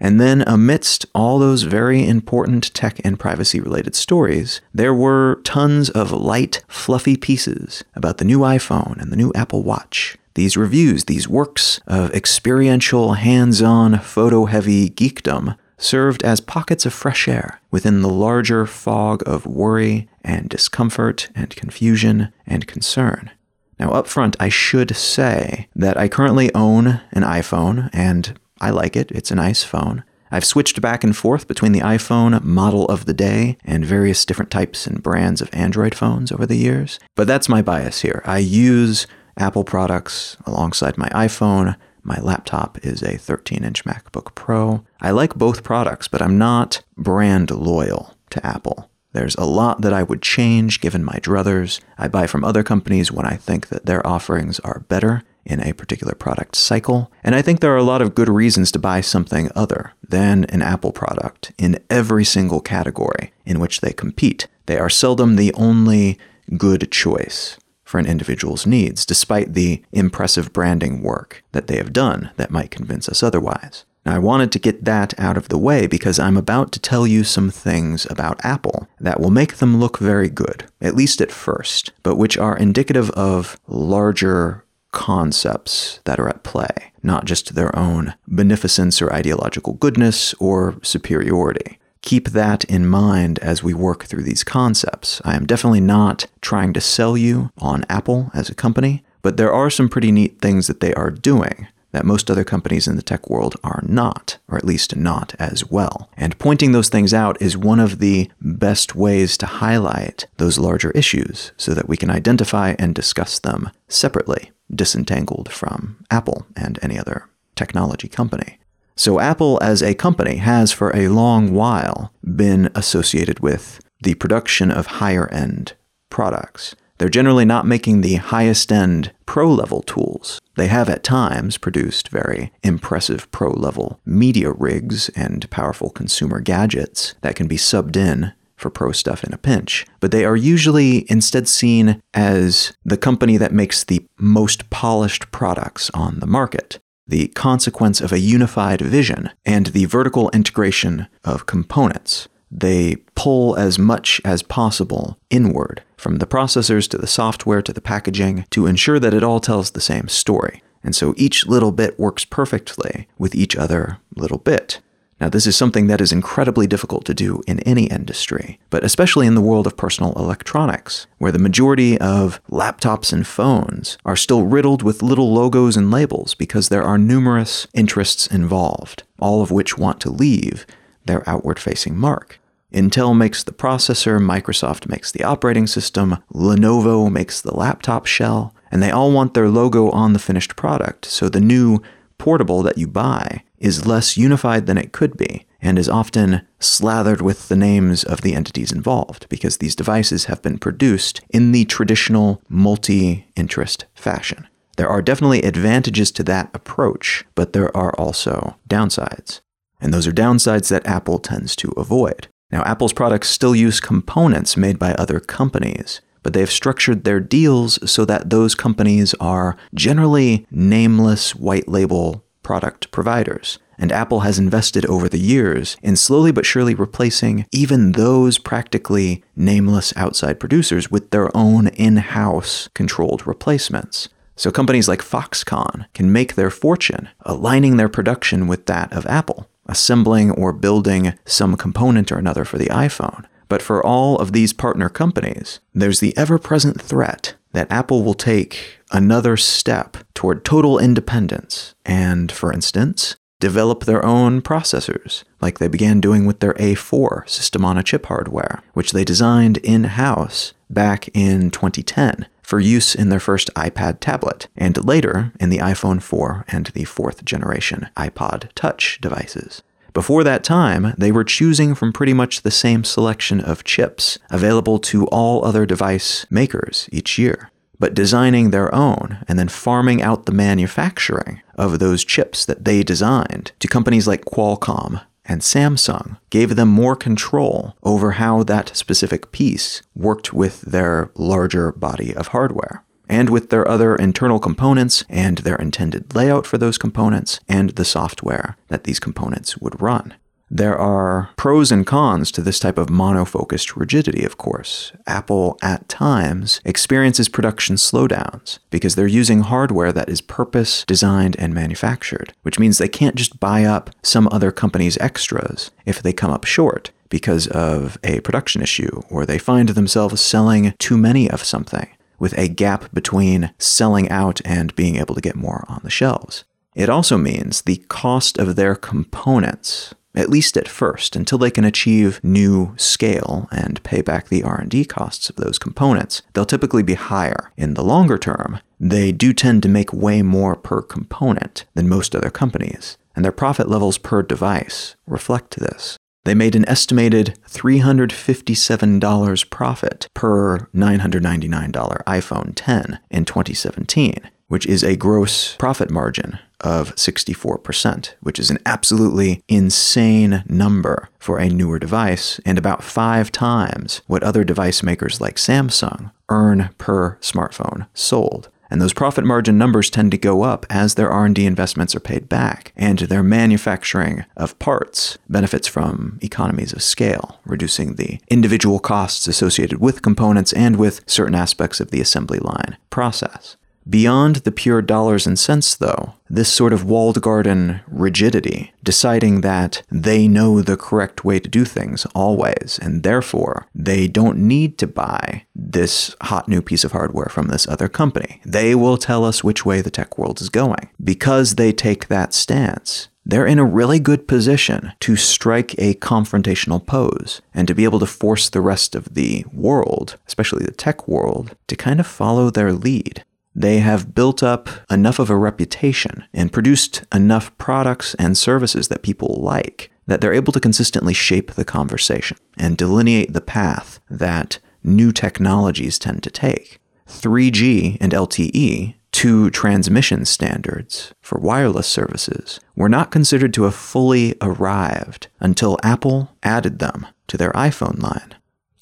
And 0.00 0.20
then, 0.20 0.44
amidst 0.46 1.06
all 1.14 1.38
those 1.38 1.62
very 1.64 2.06
important 2.06 2.72
tech 2.72 3.00
and 3.04 3.18
privacy 3.18 3.60
related 3.60 3.96
stories, 3.96 4.60
there 4.72 4.94
were 4.94 5.40
tons 5.42 5.90
of 5.90 6.12
light, 6.12 6.62
fluffy 6.68 7.16
pieces 7.16 7.82
about 7.94 8.18
the 8.18 8.24
new 8.24 8.40
iPhone 8.40 9.00
and 9.00 9.10
the 9.10 9.16
new 9.16 9.32
Apple 9.34 9.64
Watch, 9.64 10.16
these 10.34 10.56
reviews, 10.56 11.06
these 11.06 11.28
works 11.28 11.80
of 11.88 12.12
experiential, 12.14 13.14
hands 13.14 13.60
on, 13.60 13.98
photo 13.98 14.44
heavy 14.44 14.88
geekdom, 14.88 15.56
served 15.78 16.22
as 16.22 16.40
pockets 16.40 16.86
of 16.86 16.92
fresh 16.92 17.26
air 17.26 17.60
within 17.70 18.02
the 18.02 18.08
larger 18.08 18.66
fog 18.66 19.22
of 19.26 19.46
worry 19.46 20.08
and 20.22 20.48
discomfort 20.48 21.28
and 21.34 21.56
confusion 21.56 22.32
and 22.46 22.66
concern. 22.66 23.30
Now, 23.78 23.90
up 23.92 24.08
front, 24.08 24.36
I 24.40 24.48
should 24.48 24.96
say 24.96 25.68
that 25.74 25.96
I 25.96 26.08
currently 26.08 26.52
own 26.54 27.00
an 27.12 27.22
iPhone 27.22 27.90
and 27.92 28.38
I 28.60 28.70
like 28.70 28.96
it. 28.96 29.10
It's 29.12 29.30
a 29.30 29.36
nice 29.36 29.62
phone. 29.62 30.04
I've 30.30 30.44
switched 30.44 30.80
back 30.80 31.04
and 31.04 31.16
forth 31.16 31.48
between 31.48 31.72
the 31.72 31.80
iPhone 31.80 32.42
model 32.42 32.84
of 32.86 33.06
the 33.06 33.14
day 33.14 33.56
and 33.64 33.84
various 33.84 34.24
different 34.24 34.50
types 34.50 34.86
and 34.86 35.02
brands 35.02 35.40
of 35.40 35.48
Android 35.52 35.94
phones 35.94 36.30
over 36.30 36.44
the 36.44 36.56
years. 36.56 36.98
But 37.14 37.26
that's 37.26 37.48
my 37.48 37.62
bias 37.62 38.02
here. 38.02 38.22
I 38.26 38.38
use 38.38 39.06
Apple 39.38 39.64
products 39.64 40.36
alongside 40.44 40.98
my 40.98 41.08
iPhone. 41.10 41.76
My 42.02 42.18
laptop 42.20 42.78
is 42.84 43.02
a 43.02 43.16
13 43.16 43.64
inch 43.64 43.84
MacBook 43.84 44.34
Pro. 44.34 44.84
I 45.00 45.10
like 45.10 45.34
both 45.34 45.64
products, 45.64 46.08
but 46.08 46.20
I'm 46.20 46.36
not 46.36 46.82
brand 46.96 47.50
loyal 47.50 48.14
to 48.30 48.44
Apple. 48.46 48.90
There's 49.12 49.36
a 49.36 49.44
lot 49.44 49.80
that 49.80 49.94
I 49.94 50.02
would 50.02 50.20
change 50.20 50.80
given 50.80 51.02
my 51.02 51.18
druthers. 51.20 51.80
I 51.96 52.08
buy 52.08 52.26
from 52.26 52.44
other 52.44 52.62
companies 52.62 53.10
when 53.10 53.24
I 53.24 53.36
think 53.36 53.68
that 53.68 53.86
their 53.86 54.06
offerings 54.06 54.60
are 54.60 54.80
better 54.80 55.22
in 55.48 55.60
a 55.60 55.72
particular 55.72 56.14
product 56.14 56.54
cycle. 56.54 57.10
And 57.24 57.34
I 57.34 57.42
think 57.42 57.58
there 57.58 57.74
are 57.74 57.78
a 57.78 57.82
lot 57.82 58.02
of 58.02 58.14
good 58.14 58.28
reasons 58.28 58.70
to 58.72 58.78
buy 58.78 59.00
something 59.00 59.50
other 59.56 59.92
than 60.06 60.44
an 60.44 60.62
Apple 60.62 60.92
product 60.92 61.52
in 61.58 61.82
every 61.90 62.24
single 62.24 62.60
category 62.60 63.32
in 63.44 63.58
which 63.58 63.80
they 63.80 63.92
compete. 63.92 64.46
They 64.66 64.78
are 64.78 64.90
seldom 64.90 65.36
the 65.36 65.52
only 65.54 66.18
good 66.56 66.92
choice 66.92 67.56
for 67.82 67.98
an 67.98 68.06
individual's 68.06 68.66
needs, 68.66 69.06
despite 69.06 69.54
the 69.54 69.82
impressive 69.92 70.52
branding 70.52 71.02
work 71.02 71.42
that 71.52 71.66
they 71.66 71.76
have 71.76 71.92
done 71.92 72.30
that 72.36 72.50
might 72.50 72.70
convince 72.70 73.08
us 73.08 73.22
otherwise. 73.22 73.86
Now, 74.04 74.14
I 74.14 74.18
wanted 74.18 74.52
to 74.52 74.58
get 74.58 74.84
that 74.84 75.18
out 75.18 75.36
of 75.36 75.48
the 75.48 75.58
way 75.58 75.86
because 75.86 76.18
I'm 76.18 76.36
about 76.36 76.72
to 76.72 76.80
tell 76.80 77.06
you 77.06 77.24
some 77.24 77.50
things 77.50 78.06
about 78.10 78.44
Apple 78.44 78.88
that 79.00 79.20
will 79.20 79.30
make 79.30 79.56
them 79.56 79.80
look 79.80 79.98
very 79.98 80.28
good, 80.28 80.64
at 80.80 80.94
least 80.94 81.20
at 81.20 81.32
first, 81.32 81.92
but 82.02 82.16
which 82.16 82.38
are 82.38 82.56
indicative 82.56 83.10
of 83.10 83.58
larger 83.66 84.64
concepts 84.92 86.00
that 86.04 86.18
are 86.18 86.28
at 86.28 86.42
play, 86.42 86.92
not 87.02 87.24
just 87.24 87.54
their 87.54 87.76
own 87.78 88.14
beneficence 88.26 89.00
or 89.02 89.12
ideological 89.12 89.74
goodness 89.74 90.34
or 90.34 90.76
superiority. 90.82 91.78
Keep 92.02 92.28
that 92.28 92.64
in 92.64 92.86
mind 92.86 93.38
as 93.40 93.62
we 93.62 93.74
work 93.74 94.04
through 94.04 94.22
these 94.22 94.44
concepts. 94.44 95.20
I 95.24 95.34
am 95.34 95.46
definitely 95.46 95.80
not 95.80 96.26
trying 96.40 96.72
to 96.74 96.80
sell 96.80 97.16
you 97.16 97.50
on 97.58 97.84
Apple 97.88 98.30
as 98.32 98.48
a 98.48 98.54
company, 98.54 99.02
but 99.20 99.36
there 99.36 99.52
are 99.52 99.68
some 99.68 99.88
pretty 99.88 100.12
neat 100.12 100.40
things 100.40 100.68
that 100.68 100.80
they 100.80 100.94
are 100.94 101.10
doing 101.10 101.66
that 101.92 102.04
most 102.04 102.30
other 102.30 102.44
companies 102.44 102.86
in 102.86 102.96
the 102.96 103.02
tech 103.02 103.30
world 103.30 103.56
are 103.64 103.82
not, 103.86 104.38
or 104.46 104.58
at 104.58 104.64
least 104.64 104.94
not 104.94 105.34
as 105.38 105.70
well. 105.70 106.10
And 106.16 106.38
pointing 106.38 106.72
those 106.72 106.90
things 106.90 107.14
out 107.14 107.40
is 107.40 107.56
one 107.56 107.80
of 107.80 107.98
the 107.98 108.30
best 108.40 108.94
ways 108.94 109.36
to 109.38 109.46
highlight 109.46 110.26
those 110.36 110.58
larger 110.58 110.90
issues 110.92 111.52
so 111.56 111.72
that 111.74 111.88
we 111.88 111.96
can 111.96 112.10
identify 112.10 112.74
and 112.78 112.94
discuss 112.94 113.38
them 113.38 113.70
separately 113.88 114.52
disentangled 114.74 115.50
from 115.52 116.04
Apple 116.10 116.46
and 116.56 116.78
any 116.82 116.98
other 116.98 117.28
technology 117.56 118.08
company. 118.08 118.58
So, 118.96 119.20
Apple 119.20 119.58
as 119.62 119.82
a 119.82 119.94
company 119.94 120.36
has 120.36 120.72
for 120.72 120.94
a 120.94 121.08
long 121.08 121.54
while 121.54 122.12
been 122.24 122.70
associated 122.74 123.40
with 123.40 123.80
the 124.02 124.14
production 124.14 124.70
of 124.70 124.86
higher 124.86 125.28
end 125.32 125.74
products. 126.10 126.74
They're 126.98 127.08
generally 127.08 127.44
not 127.44 127.64
making 127.64 128.00
the 128.00 128.16
highest 128.16 128.72
end 128.72 129.12
pro 129.24 129.52
level 129.52 129.82
tools. 129.82 130.40
They 130.56 130.66
have 130.66 130.88
at 130.88 131.04
times 131.04 131.56
produced 131.56 132.08
very 132.08 132.52
impressive 132.64 133.30
pro 133.30 133.50
level 133.50 134.00
media 134.04 134.50
rigs 134.50 135.08
and 135.10 135.48
powerful 135.50 135.90
consumer 135.90 136.40
gadgets 136.40 137.14
that 137.20 137.36
can 137.36 137.46
be 137.46 137.56
subbed 137.56 137.96
in 137.96 138.32
for 138.58 138.70
pro 138.70 138.92
stuff 138.92 139.24
in 139.24 139.32
a 139.32 139.38
pinch, 139.38 139.86
but 140.00 140.10
they 140.10 140.24
are 140.24 140.36
usually 140.36 141.10
instead 141.10 141.48
seen 141.48 142.02
as 142.12 142.72
the 142.84 142.96
company 142.96 143.36
that 143.36 143.52
makes 143.52 143.84
the 143.84 144.04
most 144.18 144.68
polished 144.68 145.30
products 145.30 145.90
on 145.94 146.18
the 146.18 146.26
market. 146.26 146.78
The 147.06 147.28
consequence 147.28 148.02
of 148.02 148.12
a 148.12 148.18
unified 148.18 148.82
vision 148.82 149.30
and 149.46 149.66
the 149.66 149.86
vertical 149.86 150.28
integration 150.30 151.06
of 151.24 151.46
components. 151.46 152.28
They 152.50 152.96
pull 153.14 153.56
as 153.56 153.78
much 153.78 154.20
as 154.24 154.42
possible 154.42 155.18
inward, 155.30 155.82
from 155.96 156.16
the 156.16 156.26
processors 156.26 156.88
to 156.90 156.98
the 156.98 157.06
software 157.06 157.62
to 157.62 157.72
the 157.72 157.80
packaging, 157.80 158.46
to 158.50 158.66
ensure 158.66 158.98
that 158.98 159.14
it 159.14 159.22
all 159.22 159.40
tells 159.40 159.70
the 159.70 159.80
same 159.80 160.08
story. 160.08 160.62
And 160.82 160.94
so 160.94 161.14
each 161.16 161.46
little 161.46 161.72
bit 161.72 161.98
works 161.98 162.24
perfectly 162.24 163.08
with 163.18 163.34
each 163.34 163.56
other 163.56 163.98
little 164.14 164.38
bit. 164.38 164.80
Now, 165.20 165.28
this 165.28 165.48
is 165.48 165.56
something 165.56 165.88
that 165.88 166.00
is 166.00 166.12
incredibly 166.12 166.68
difficult 166.68 167.04
to 167.06 167.14
do 167.14 167.42
in 167.48 167.58
any 167.60 167.84
industry, 167.86 168.60
but 168.70 168.84
especially 168.84 169.26
in 169.26 169.34
the 169.34 169.40
world 169.40 169.66
of 169.66 169.76
personal 169.76 170.12
electronics, 170.12 171.08
where 171.18 171.32
the 171.32 171.40
majority 171.40 171.98
of 171.98 172.40
laptops 172.48 173.12
and 173.12 173.26
phones 173.26 173.98
are 174.04 174.14
still 174.14 174.44
riddled 174.44 174.82
with 174.82 175.02
little 175.02 175.32
logos 175.32 175.76
and 175.76 175.90
labels 175.90 176.34
because 176.34 176.68
there 176.68 176.84
are 176.84 176.98
numerous 176.98 177.66
interests 177.74 178.28
involved, 178.28 179.02
all 179.18 179.42
of 179.42 179.50
which 179.50 179.76
want 179.76 180.00
to 180.00 180.10
leave 180.10 180.64
their 181.06 181.28
outward 181.28 181.58
facing 181.58 181.96
mark. 181.96 182.38
Intel 182.72 183.16
makes 183.16 183.42
the 183.42 183.52
processor, 183.52 184.20
Microsoft 184.20 184.88
makes 184.88 185.10
the 185.10 185.24
operating 185.24 185.66
system, 185.66 186.18
Lenovo 186.32 187.10
makes 187.10 187.40
the 187.40 187.54
laptop 187.54 188.06
shell, 188.06 188.54
and 188.70 188.82
they 188.82 188.90
all 188.90 189.10
want 189.10 189.34
their 189.34 189.48
logo 189.48 189.90
on 189.90 190.12
the 190.12 190.18
finished 190.18 190.54
product, 190.54 191.06
so 191.06 191.28
the 191.28 191.40
new 191.40 191.80
portable 192.18 192.62
that 192.62 192.76
you 192.76 192.86
buy 192.86 193.42
is 193.58 193.86
less 193.86 194.16
unified 194.16 194.66
than 194.66 194.78
it 194.78 194.92
could 194.92 195.16
be 195.16 195.46
and 195.60 195.78
is 195.78 195.88
often 195.88 196.42
slathered 196.60 197.20
with 197.20 197.48
the 197.48 197.56
names 197.56 198.04
of 198.04 198.20
the 198.20 198.34
entities 198.34 198.72
involved 198.72 199.28
because 199.28 199.58
these 199.58 199.76
devices 199.76 200.26
have 200.26 200.42
been 200.42 200.58
produced 200.58 201.20
in 201.30 201.52
the 201.52 201.64
traditional 201.64 202.42
multi 202.48 203.26
interest 203.36 203.86
fashion. 203.94 204.46
There 204.76 204.88
are 204.88 205.02
definitely 205.02 205.42
advantages 205.42 206.12
to 206.12 206.22
that 206.24 206.50
approach, 206.54 207.24
but 207.34 207.52
there 207.52 207.76
are 207.76 207.92
also 207.96 208.56
downsides. 208.68 209.40
And 209.80 209.92
those 209.92 210.06
are 210.06 210.12
downsides 210.12 210.68
that 210.68 210.86
Apple 210.86 211.18
tends 211.18 211.56
to 211.56 211.72
avoid. 211.76 212.28
Now, 212.50 212.62
Apple's 212.62 212.92
products 212.92 213.28
still 213.28 213.54
use 213.54 213.80
components 213.80 214.56
made 214.56 214.78
by 214.78 214.92
other 214.94 215.20
companies, 215.20 216.00
but 216.22 216.32
they've 216.32 216.50
structured 216.50 217.04
their 217.04 217.20
deals 217.20 217.78
so 217.90 218.04
that 218.04 218.30
those 218.30 218.54
companies 218.54 219.14
are 219.14 219.56
generally 219.74 220.46
nameless 220.50 221.34
white 221.34 221.68
label 221.68 222.24
product 222.48 222.90
providers. 222.90 223.58
And 223.76 223.92
Apple 223.92 224.20
has 224.20 224.38
invested 224.38 224.86
over 224.86 225.06
the 225.06 225.20
years 225.20 225.76
in 225.82 225.96
slowly 225.96 226.32
but 226.32 226.46
surely 226.46 226.74
replacing 226.74 227.44
even 227.52 227.92
those 227.92 228.38
practically 228.38 229.22
nameless 229.36 229.92
outside 229.96 230.40
producers 230.40 230.90
with 230.90 231.10
their 231.10 231.28
own 231.36 231.66
in 231.68 231.98
house 231.98 232.70
controlled 232.72 233.26
replacements. 233.26 234.08
So 234.34 234.50
companies 234.50 234.88
like 234.88 235.02
Foxconn 235.02 235.84
can 235.92 236.10
make 236.10 236.36
their 236.36 236.50
fortune 236.50 237.10
aligning 237.26 237.76
their 237.76 237.90
production 237.90 238.46
with 238.46 238.64
that 238.64 238.90
of 238.94 239.04
Apple, 239.04 239.46
assembling 239.66 240.30
or 240.30 240.54
building 240.54 241.18
some 241.26 241.54
component 241.54 242.10
or 242.10 242.16
another 242.16 242.46
for 242.46 242.56
the 242.56 242.72
iPhone. 242.88 243.26
But 243.50 243.60
for 243.60 243.84
all 243.84 244.16
of 244.16 244.32
these 244.32 244.54
partner 244.54 244.88
companies, 244.88 245.60
there's 245.74 246.00
the 246.00 246.16
ever 246.16 246.38
present 246.38 246.80
threat 246.80 247.34
that 247.52 247.70
Apple 247.70 248.02
will 248.02 248.14
take 248.14 248.77
another 248.90 249.36
step 249.36 249.96
toward 250.14 250.44
total 250.44 250.78
independence 250.78 251.74
and, 251.84 252.30
for 252.32 252.52
instance, 252.52 253.16
develop 253.40 253.84
their 253.84 254.04
own 254.04 254.42
processors, 254.42 255.24
like 255.40 255.58
they 255.58 255.68
began 255.68 256.00
doing 256.00 256.26
with 256.26 256.40
their 256.40 256.54
A4 256.54 257.28
system 257.28 257.64
on 257.64 257.78
a 257.78 257.82
chip 257.82 258.06
hardware, 258.06 258.62
which 258.74 258.92
they 258.92 259.04
designed 259.04 259.58
in 259.58 259.84
house 259.84 260.54
back 260.68 261.08
in 261.14 261.50
2010 261.50 262.26
for 262.42 262.58
use 262.58 262.94
in 262.94 263.10
their 263.10 263.20
first 263.20 263.52
iPad 263.54 264.00
tablet, 264.00 264.48
and 264.56 264.82
later 264.84 265.32
in 265.38 265.50
the 265.50 265.58
iPhone 265.58 266.02
4 266.02 266.46
and 266.48 266.66
the 266.68 266.84
fourth 266.84 267.24
generation 267.24 267.88
iPod 267.96 268.48
Touch 268.54 268.98
devices. 269.00 269.62
Before 269.92 270.24
that 270.24 270.44
time, 270.44 270.94
they 270.96 271.12
were 271.12 271.24
choosing 271.24 271.74
from 271.74 271.92
pretty 271.92 272.14
much 272.14 272.42
the 272.42 272.50
same 272.50 272.84
selection 272.84 273.40
of 273.40 273.64
chips 273.64 274.18
available 274.30 274.78
to 274.78 275.06
all 275.08 275.44
other 275.44 275.66
device 275.66 276.24
makers 276.30 276.88
each 276.90 277.18
year, 277.18 277.50
but 277.78 277.94
designing 277.94 278.50
their 278.50 278.74
own 278.74 279.18
and 279.28 279.38
then 279.38 279.48
farming 279.48 280.02
out 280.02 280.26
the 280.26 280.32
manufacturing 280.32 281.40
of 281.56 281.78
those 281.78 282.04
chips 282.04 282.44
that 282.44 282.64
they 282.64 282.82
designed 282.82 283.52
to 283.58 283.68
companies 283.68 284.06
like 284.06 284.24
Qualcomm 284.24 285.02
and 285.24 285.42
Samsung 285.42 286.18
gave 286.30 286.56
them 286.56 286.68
more 286.68 286.96
control 286.96 287.76
over 287.82 288.12
how 288.12 288.42
that 288.44 288.76
specific 288.76 289.30
piece 289.30 289.82
worked 289.94 290.32
with 290.32 290.62
their 290.62 291.10
larger 291.14 291.72
body 291.72 292.14
of 292.14 292.28
hardware 292.28 292.84
and 293.08 293.30
with 293.30 293.50
their 293.50 293.66
other 293.68 293.94
internal 293.96 294.38
components 294.38 295.04
and 295.08 295.38
their 295.38 295.56
intended 295.56 296.14
layout 296.14 296.46
for 296.46 296.58
those 296.58 296.78
components 296.78 297.40
and 297.48 297.70
the 297.70 297.84
software 297.84 298.56
that 298.68 298.84
these 298.84 299.00
components 299.00 299.58
would 299.58 299.80
run. 299.80 300.14
There 300.50 300.78
are 300.78 301.30
pros 301.36 301.70
and 301.70 301.86
cons 301.86 302.32
to 302.32 302.42
this 302.42 302.58
type 302.58 302.78
of 302.78 302.86
monofocused 302.88 303.76
rigidity, 303.76 304.24
of 304.24 304.38
course. 304.38 304.92
Apple, 305.06 305.58
at 305.62 305.88
times, 305.88 306.60
experiences 306.64 307.28
production 307.28 307.76
slowdowns 307.76 308.58
because 308.70 308.94
they're 308.94 309.06
using 309.06 309.42
hardware 309.42 309.92
that 309.92 310.08
is 310.08 310.20
purpose 310.22 310.84
designed 310.86 311.36
and 311.38 311.52
manufactured, 311.52 312.32
which 312.42 312.58
means 312.58 312.78
they 312.78 312.88
can't 312.88 313.16
just 313.16 313.38
buy 313.38 313.64
up 313.64 313.90
some 314.02 314.28
other 314.32 314.50
company's 314.50 314.96
extras 314.98 315.70
if 315.84 316.02
they 316.02 316.12
come 316.12 316.30
up 316.30 316.44
short 316.44 316.90
because 317.10 317.46
of 317.48 317.98
a 318.02 318.20
production 318.20 318.62
issue 318.62 319.02
or 319.10 319.26
they 319.26 319.38
find 319.38 319.70
themselves 319.70 320.20
selling 320.20 320.74
too 320.78 320.96
many 320.96 321.30
of 321.30 321.44
something 321.44 321.88
with 322.18 322.36
a 322.38 322.48
gap 322.48 322.92
between 322.92 323.52
selling 323.58 324.08
out 324.08 324.40
and 324.44 324.74
being 324.74 324.96
able 324.96 325.14
to 325.14 325.20
get 325.20 325.36
more 325.36 325.64
on 325.68 325.80
the 325.84 325.90
shelves. 325.90 326.44
It 326.74 326.88
also 326.88 327.16
means 327.18 327.62
the 327.62 327.82
cost 327.88 328.38
of 328.38 328.56
their 328.56 328.74
components 328.74 329.94
at 330.18 330.28
least 330.28 330.56
at 330.56 330.68
first, 330.68 331.14
until 331.14 331.38
they 331.38 331.50
can 331.50 331.64
achieve 331.64 332.22
new 332.24 332.74
scale 332.76 333.48
and 333.52 333.82
pay 333.84 334.02
back 334.02 334.28
the 334.28 334.42
R&D 334.42 334.86
costs 334.86 335.30
of 335.30 335.36
those 335.36 335.60
components. 335.60 336.22
They'll 336.32 336.44
typically 336.44 336.82
be 336.82 336.94
higher. 336.94 337.52
In 337.56 337.74
the 337.74 337.84
longer 337.84 338.18
term, 338.18 338.58
they 338.80 339.12
do 339.12 339.32
tend 339.32 339.62
to 339.62 339.68
make 339.68 339.92
way 339.92 340.22
more 340.22 340.56
per 340.56 340.82
component 340.82 341.66
than 341.74 341.88
most 341.88 342.16
other 342.16 342.30
companies, 342.30 342.98
and 343.14 343.24
their 343.24 343.30
profit 343.30 343.68
levels 343.68 343.96
per 343.96 344.22
device 344.22 344.96
reflect 345.06 345.60
this. 345.60 345.96
They 346.24 346.34
made 346.34 346.56
an 346.56 346.68
estimated 346.68 347.38
$357 347.48 349.50
profit 349.50 350.08
per 350.14 350.58
$999 350.74 352.04
iPhone 352.04 352.52
10 352.56 352.98
in 353.08 353.24
2017, 353.24 354.30
which 354.48 354.66
is 354.66 354.82
a 354.82 354.96
gross 354.96 355.54
profit 355.56 355.90
margin 355.90 356.38
of 356.60 356.94
64%, 356.96 358.14
which 358.20 358.38
is 358.38 358.50
an 358.50 358.58
absolutely 358.66 359.42
insane 359.48 360.42
number 360.48 361.08
for 361.18 361.38
a 361.38 361.48
newer 361.48 361.78
device 361.78 362.40
and 362.44 362.58
about 362.58 362.82
five 362.82 363.30
times 363.30 364.00
what 364.06 364.22
other 364.22 364.42
device 364.42 364.82
makers 364.82 365.20
like 365.20 365.36
Samsung 365.36 366.10
earn 366.28 366.70
per 366.78 367.16
smartphone 367.20 367.86
sold. 367.94 368.48
And 368.70 368.82
those 368.82 368.92
profit 368.92 369.24
margin 369.24 369.56
numbers 369.56 369.88
tend 369.88 370.10
to 370.10 370.18
go 370.18 370.42
up 370.42 370.66
as 370.68 370.94
their 370.94 371.10
R&D 371.10 371.46
investments 371.46 371.94
are 371.94 372.00
paid 372.00 372.28
back 372.28 372.72
and 372.76 372.98
their 372.98 373.22
manufacturing 373.22 374.26
of 374.36 374.58
parts 374.58 375.16
benefits 375.28 375.66
from 375.66 376.18
economies 376.20 376.74
of 376.74 376.82
scale, 376.82 377.40
reducing 377.46 377.94
the 377.94 378.20
individual 378.28 378.78
costs 378.78 379.26
associated 379.26 379.80
with 379.80 380.02
components 380.02 380.52
and 380.52 380.76
with 380.76 381.00
certain 381.06 381.34
aspects 381.34 381.80
of 381.80 381.90
the 381.90 382.00
assembly 382.02 382.40
line 382.40 382.76
process. 382.90 383.56
Beyond 383.88 384.36
the 384.36 384.52
pure 384.52 384.82
dollars 384.82 385.26
and 385.26 385.38
cents, 385.38 385.74
though, 385.74 386.14
this 386.28 386.52
sort 386.52 386.74
of 386.74 386.84
walled 386.84 387.22
garden 387.22 387.80
rigidity, 387.86 388.72
deciding 388.82 389.40
that 389.40 389.82
they 389.90 390.28
know 390.28 390.60
the 390.60 390.76
correct 390.76 391.24
way 391.24 391.40
to 391.40 391.48
do 391.48 391.64
things 391.64 392.06
always, 392.14 392.78
and 392.82 393.02
therefore 393.02 393.66
they 393.74 394.06
don't 394.06 394.38
need 394.38 394.76
to 394.78 394.86
buy 394.86 395.46
this 395.54 396.14
hot 396.22 396.48
new 396.48 396.60
piece 396.60 396.84
of 396.84 396.92
hardware 396.92 397.30
from 397.30 397.48
this 397.48 397.66
other 397.66 397.88
company. 397.88 398.42
They 398.44 398.74
will 398.74 398.98
tell 398.98 399.24
us 399.24 399.42
which 399.42 399.64
way 399.64 399.80
the 399.80 399.90
tech 399.90 400.18
world 400.18 400.42
is 400.42 400.50
going. 400.50 400.90
Because 401.02 401.54
they 401.54 401.72
take 401.72 402.08
that 402.08 402.34
stance, 402.34 403.08
they're 403.24 403.46
in 403.46 403.58
a 403.58 403.64
really 403.64 404.00
good 404.00 404.26
position 404.26 404.92
to 405.00 405.16
strike 405.16 405.74
a 405.78 405.94
confrontational 405.94 406.84
pose 406.84 407.42
and 407.52 407.68
to 407.68 407.74
be 407.74 407.84
able 407.84 407.98
to 408.00 408.06
force 408.06 408.48
the 408.48 408.60
rest 408.60 408.94
of 408.94 409.14
the 409.14 409.44
world, 409.52 410.16
especially 410.26 410.64
the 410.64 410.72
tech 410.72 411.06
world, 411.06 411.54
to 411.66 411.76
kind 411.76 412.00
of 412.00 412.06
follow 412.06 412.50
their 412.50 412.72
lead. 412.72 413.24
They 413.58 413.80
have 413.80 414.14
built 414.14 414.40
up 414.40 414.68
enough 414.88 415.18
of 415.18 415.30
a 415.30 415.36
reputation 415.36 416.22
and 416.32 416.52
produced 416.52 417.02
enough 417.12 417.58
products 417.58 418.14
and 418.14 418.38
services 418.38 418.86
that 418.86 419.02
people 419.02 419.40
like 419.40 419.90
that 420.06 420.20
they're 420.20 420.32
able 420.32 420.52
to 420.52 420.60
consistently 420.60 421.12
shape 421.12 421.50
the 421.50 421.64
conversation 421.64 422.36
and 422.56 422.76
delineate 422.76 423.32
the 423.32 423.40
path 423.40 423.98
that 424.08 424.60
new 424.84 425.10
technologies 425.10 425.98
tend 425.98 426.22
to 426.22 426.30
take. 426.30 426.78
3G 427.08 427.96
and 428.00 428.12
LTE, 428.12 428.94
two 429.10 429.50
transmission 429.50 430.24
standards 430.24 431.12
for 431.20 431.40
wireless 431.40 431.88
services, 431.88 432.60
were 432.76 432.88
not 432.88 433.10
considered 433.10 433.52
to 433.54 433.64
have 433.64 433.74
fully 433.74 434.36
arrived 434.40 435.26
until 435.40 435.78
Apple 435.82 436.30
added 436.44 436.78
them 436.78 437.08
to 437.26 437.36
their 437.36 437.50
iPhone 437.54 438.00
line. 438.00 438.36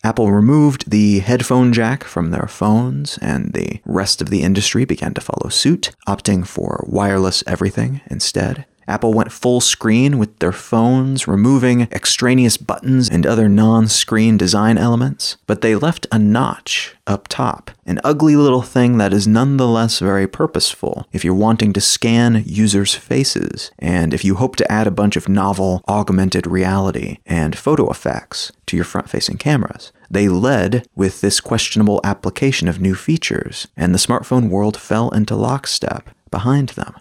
Apple 0.06 0.30
removed 0.30 0.88
the 0.88 1.18
headphone 1.18 1.72
jack 1.72 2.04
from 2.04 2.30
their 2.30 2.46
phones, 2.46 3.18
and 3.18 3.52
the 3.52 3.80
rest 3.84 4.22
of 4.22 4.30
the 4.30 4.42
industry 4.42 4.84
began 4.84 5.12
to 5.14 5.20
follow 5.20 5.48
suit, 5.48 5.90
opting 6.06 6.46
for 6.46 6.84
wireless 6.86 7.42
everything 7.44 8.00
instead. 8.06 8.66
Apple 8.88 9.12
went 9.12 9.32
full 9.32 9.60
screen 9.60 10.18
with 10.18 10.38
their 10.38 10.52
phones, 10.52 11.26
removing 11.26 11.82
extraneous 11.92 12.56
buttons 12.56 13.08
and 13.08 13.26
other 13.26 13.48
non 13.48 13.88
screen 13.88 14.36
design 14.36 14.78
elements, 14.78 15.36
but 15.46 15.60
they 15.60 15.74
left 15.74 16.06
a 16.12 16.18
notch 16.18 16.94
up 17.06 17.28
top, 17.28 17.70
an 17.84 18.00
ugly 18.04 18.36
little 18.36 18.62
thing 18.62 18.98
that 18.98 19.12
is 19.12 19.26
nonetheless 19.26 19.98
very 19.98 20.26
purposeful 20.26 21.06
if 21.12 21.24
you're 21.24 21.34
wanting 21.34 21.72
to 21.72 21.80
scan 21.80 22.42
users' 22.46 22.94
faces, 22.94 23.70
and 23.78 24.14
if 24.14 24.24
you 24.24 24.36
hope 24.36 24.56
to 24.56 24.70
add 24.70 24.86
a 24.86 24.92
bunch 24.92 25.16
of 25.16 25.28
novel 25.28 25.82
augmented 25.88 26.46
reality 26.46 27.18
and 27.26 27.56
photo 27.56 27.90
effects 27.90 28.52
to 28.66 28.76
your 28.76 28.84
front 28.84 29.08
facing 29.08 29.36
cameras. 29.36 29.92
They 30.10 30.28
led 30.28 30.86
with 30.94 31.20
this 31.20 31.40
questionable 31.40 32.00
application 32.04 32.68
of 32.68 32.80
new 32.80 32.94
features, 32.94 33.66
and 33.76 33.92
the 33.92 33.98
smartphone 33.98 34.48
world 34.48 34.76
fell 34.76 35.10
into 35.10 35.34
lockstep 35.34 36.10
behind 36.30 36.70
them. 36.70 36.94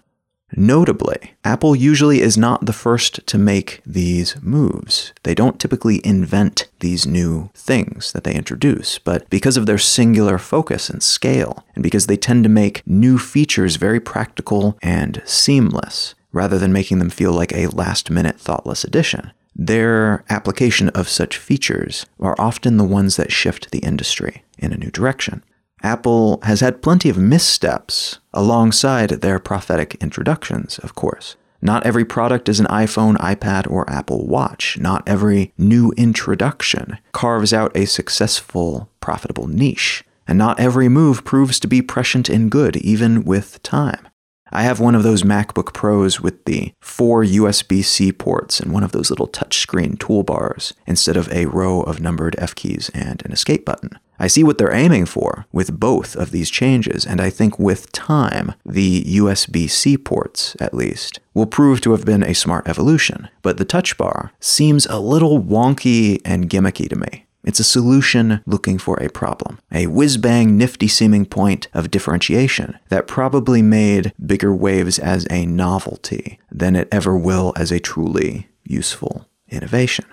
Notably, 0.55 1.33
Apple 1.43 1.75
usually 1.75 2.21
is 2.21 2.37
not 2.37 2.65
the 2.65 2.73
first 2.73 3.25
to 3.27 3.37
make 3.37 3.81
these 3.85 4.41
moves. 4.41 5.11
They 5.23 5.35
don't 5.35 5.59
typically 5.59 6.05
invent 6.05 6.67
these 6.79 7.05
new 7.05 7.49
things 7.53 8.11
that 8.13 8.23
they 8.23 8.33
introduce, 8.33 8.99
but 8.99 9.29
because 9.29 9.57
of 9.57 9.65
their 9.65 9.77
singular 9.77 10.37
focus 10.37 10.89
and 10.89 11.01
scale, 11.01 11.65
and 11.73 11.83
because 11.83 12.07
they 12.07 12.17
tend 12.17 12.43
to 12.43 12.49
make 12.49 12.85
new 12.85 13.17
features 13.17 13.75
very 13.75 13.99
practical 13.99 14.77
and 14.81 15.21
seamless, 15.25 16.15
rather 16.31 16.57
than 16.59 16.71
making 16.71 16.99
them 16.99 17.09
feel 17.09 17.31
like 17.31 17.53
a 17.53 17.67
last 17.67 18.09
minute 18.09 18.39
thoughtless 18.39 18.83
addition, 18.83 19.31
their 19.55 20.23
application 20.29 20.89
of 20.89 21.09
such 21.09 21.37
features 21.37 22.05
are 22.19 22.35
often 22.37 22.77
the 22.77 22.83
ones 22.83 23.15
that 23.15 23.31
shift 23.31 23.71
the 23.71 23.79
industry 23.79 24.43
in 24.57 24.73
a 24.73 24.77
new 24.77 24.91
direction. 24.91 25.43
Apple 25.85 26.39
has 26.41 26.61
had 26.61 26.81
plenty 26.81 27.09
of 27.09 27.17
missteps 27.17 28.17
alongside 28.33 29.09
their 29.21 29.37
prophetic 29.37 29.93
introductions, 30.01 30.79
of 30.79 30.95
course. 30.95 31.35
Not 31.61 31.85
every 31.85 32.03
product 32.03 32.49
is 32.49 32.59
an 32.59 32.65
iPhone, 32.65 33.17
iPad, 33.17 33.69
or 33.69 33.87
Apple 33.87 34.25
Watch. 34.25 34.79
Not 34.79 35.07
every 35.07 35.53
new 35.59 35.93
introduction 35.95 36.97
carves 37.11 37.53
out 37.53 37.71
a 37.77 37.85
successful, 37.85 38.89
profitable 38.99 39.45
niche. 39.45 40.03
And 40.27 40.39
not 40.39 40.59
every 40.59 40.89
move 40.89 41.23
proves 41.23 41.59
to 41.59 41.67
be 41.67 41.83
prescient 41.83 42.29
and 42.29 42.49
good, 42.49 42.77
even 42.77 43.23
with 43.23 43.61
time. 43.61 44.07
I 44.51 44.63
have 44.63 44.79
one 44.79 44.95
of 44.95 45.03
those 45.03 45.23
MacBook 45.23 45.73
Pros 45.73 46.21
with 46.21 46.45
the 46.45 46.73
four 46.79 47.23
USB 47.23 47.83
C 47.83 48.11
ports 48.11 48.59
and 48.59 48.71
one 48.71 48.83
of 48.83 48.91
those 48.91 49.09
little 49.09 49.27
touchscreen 49.27 49.97
toolbars 49.97 50.73
instead 50.85 51.17
of 51.17 51.31
a 51.31 51.47
row 51.47 51.81
of 51.81 51.99
numbered 51.99 52.35
F 52.37 52.53
keys 52.53 52.89
and 52.93 53.25
an 53.25 53.31
escape 53.31 53.65
button. 53.65 53.97
I 54.19 54.27
see 54.27 54.43
what 54.43 54.57
they're 54.57 54.73
aiming 54.73 55.07
for 55.07 55.45
with 55.51 55.77
both 55.79 56.15
of 56.15 56.31
these 56.31 56.49
changes, 56.49 57.05
and 57.05 57.19
I 57.19 57.29
think 57.29 57.59
with 57.59 57.91
time, 57.91 58.53
the 58.65 59.03
USB 59.03 59.69
C 59.69 59.97
ports, 59.97 60.55
at 60.59 60.73
least, 60.73 61.19
will 61.33 61.45
prove 61.47 61.81
to 61.81 61.91
have 61.91 62.05
been 62.05 62.23
a 62.23 62.33
smart 62.33 62.67
evolution. 62.67 63.27
But 63.41 63.57
the 63.57 63.65
touch 63.65 63.97
bar 63.97 64.31
seems 64.39 64.85
a 64.85 64.99
little 64.99 65.41
wonky 65.41 66.21
and 66.23 66.49
gimmicky 66.49 66.87
to 66.89 66.95
me. 66.95 67.24
It's 67.45 67.59
a 67.59 67.63
solution 67.63 68.41
looking 68.47 68.79
for 68.79 68.97
a 68.97 69.09
problem, 69.09 69.59
a 69.71 69.85
whiz 69.85 70.17
bang, 70.17 70.57
nifty 70.57 70.87
seeming 70.87 71.27
point 71.27 71.67
of 71.75 71.91
differentiation 71.91 72.79
that 72.89 73.07
probably 73.07 73.61
made 73.61 74.13
bigger 74.25 74.53
waves 74.53 74.97
as 74.97 75.27
a 75.29 75.45
novelty 75.45 76.39
than 76.51 76.75
it 76.75 76.87
ever 76.91 77.15
will 77.15 77.53
as 77.55 77.71
a 77.71 77.79
truly 77.79 78.49
useful 78.63 79.29
innovation. 79.47 80.05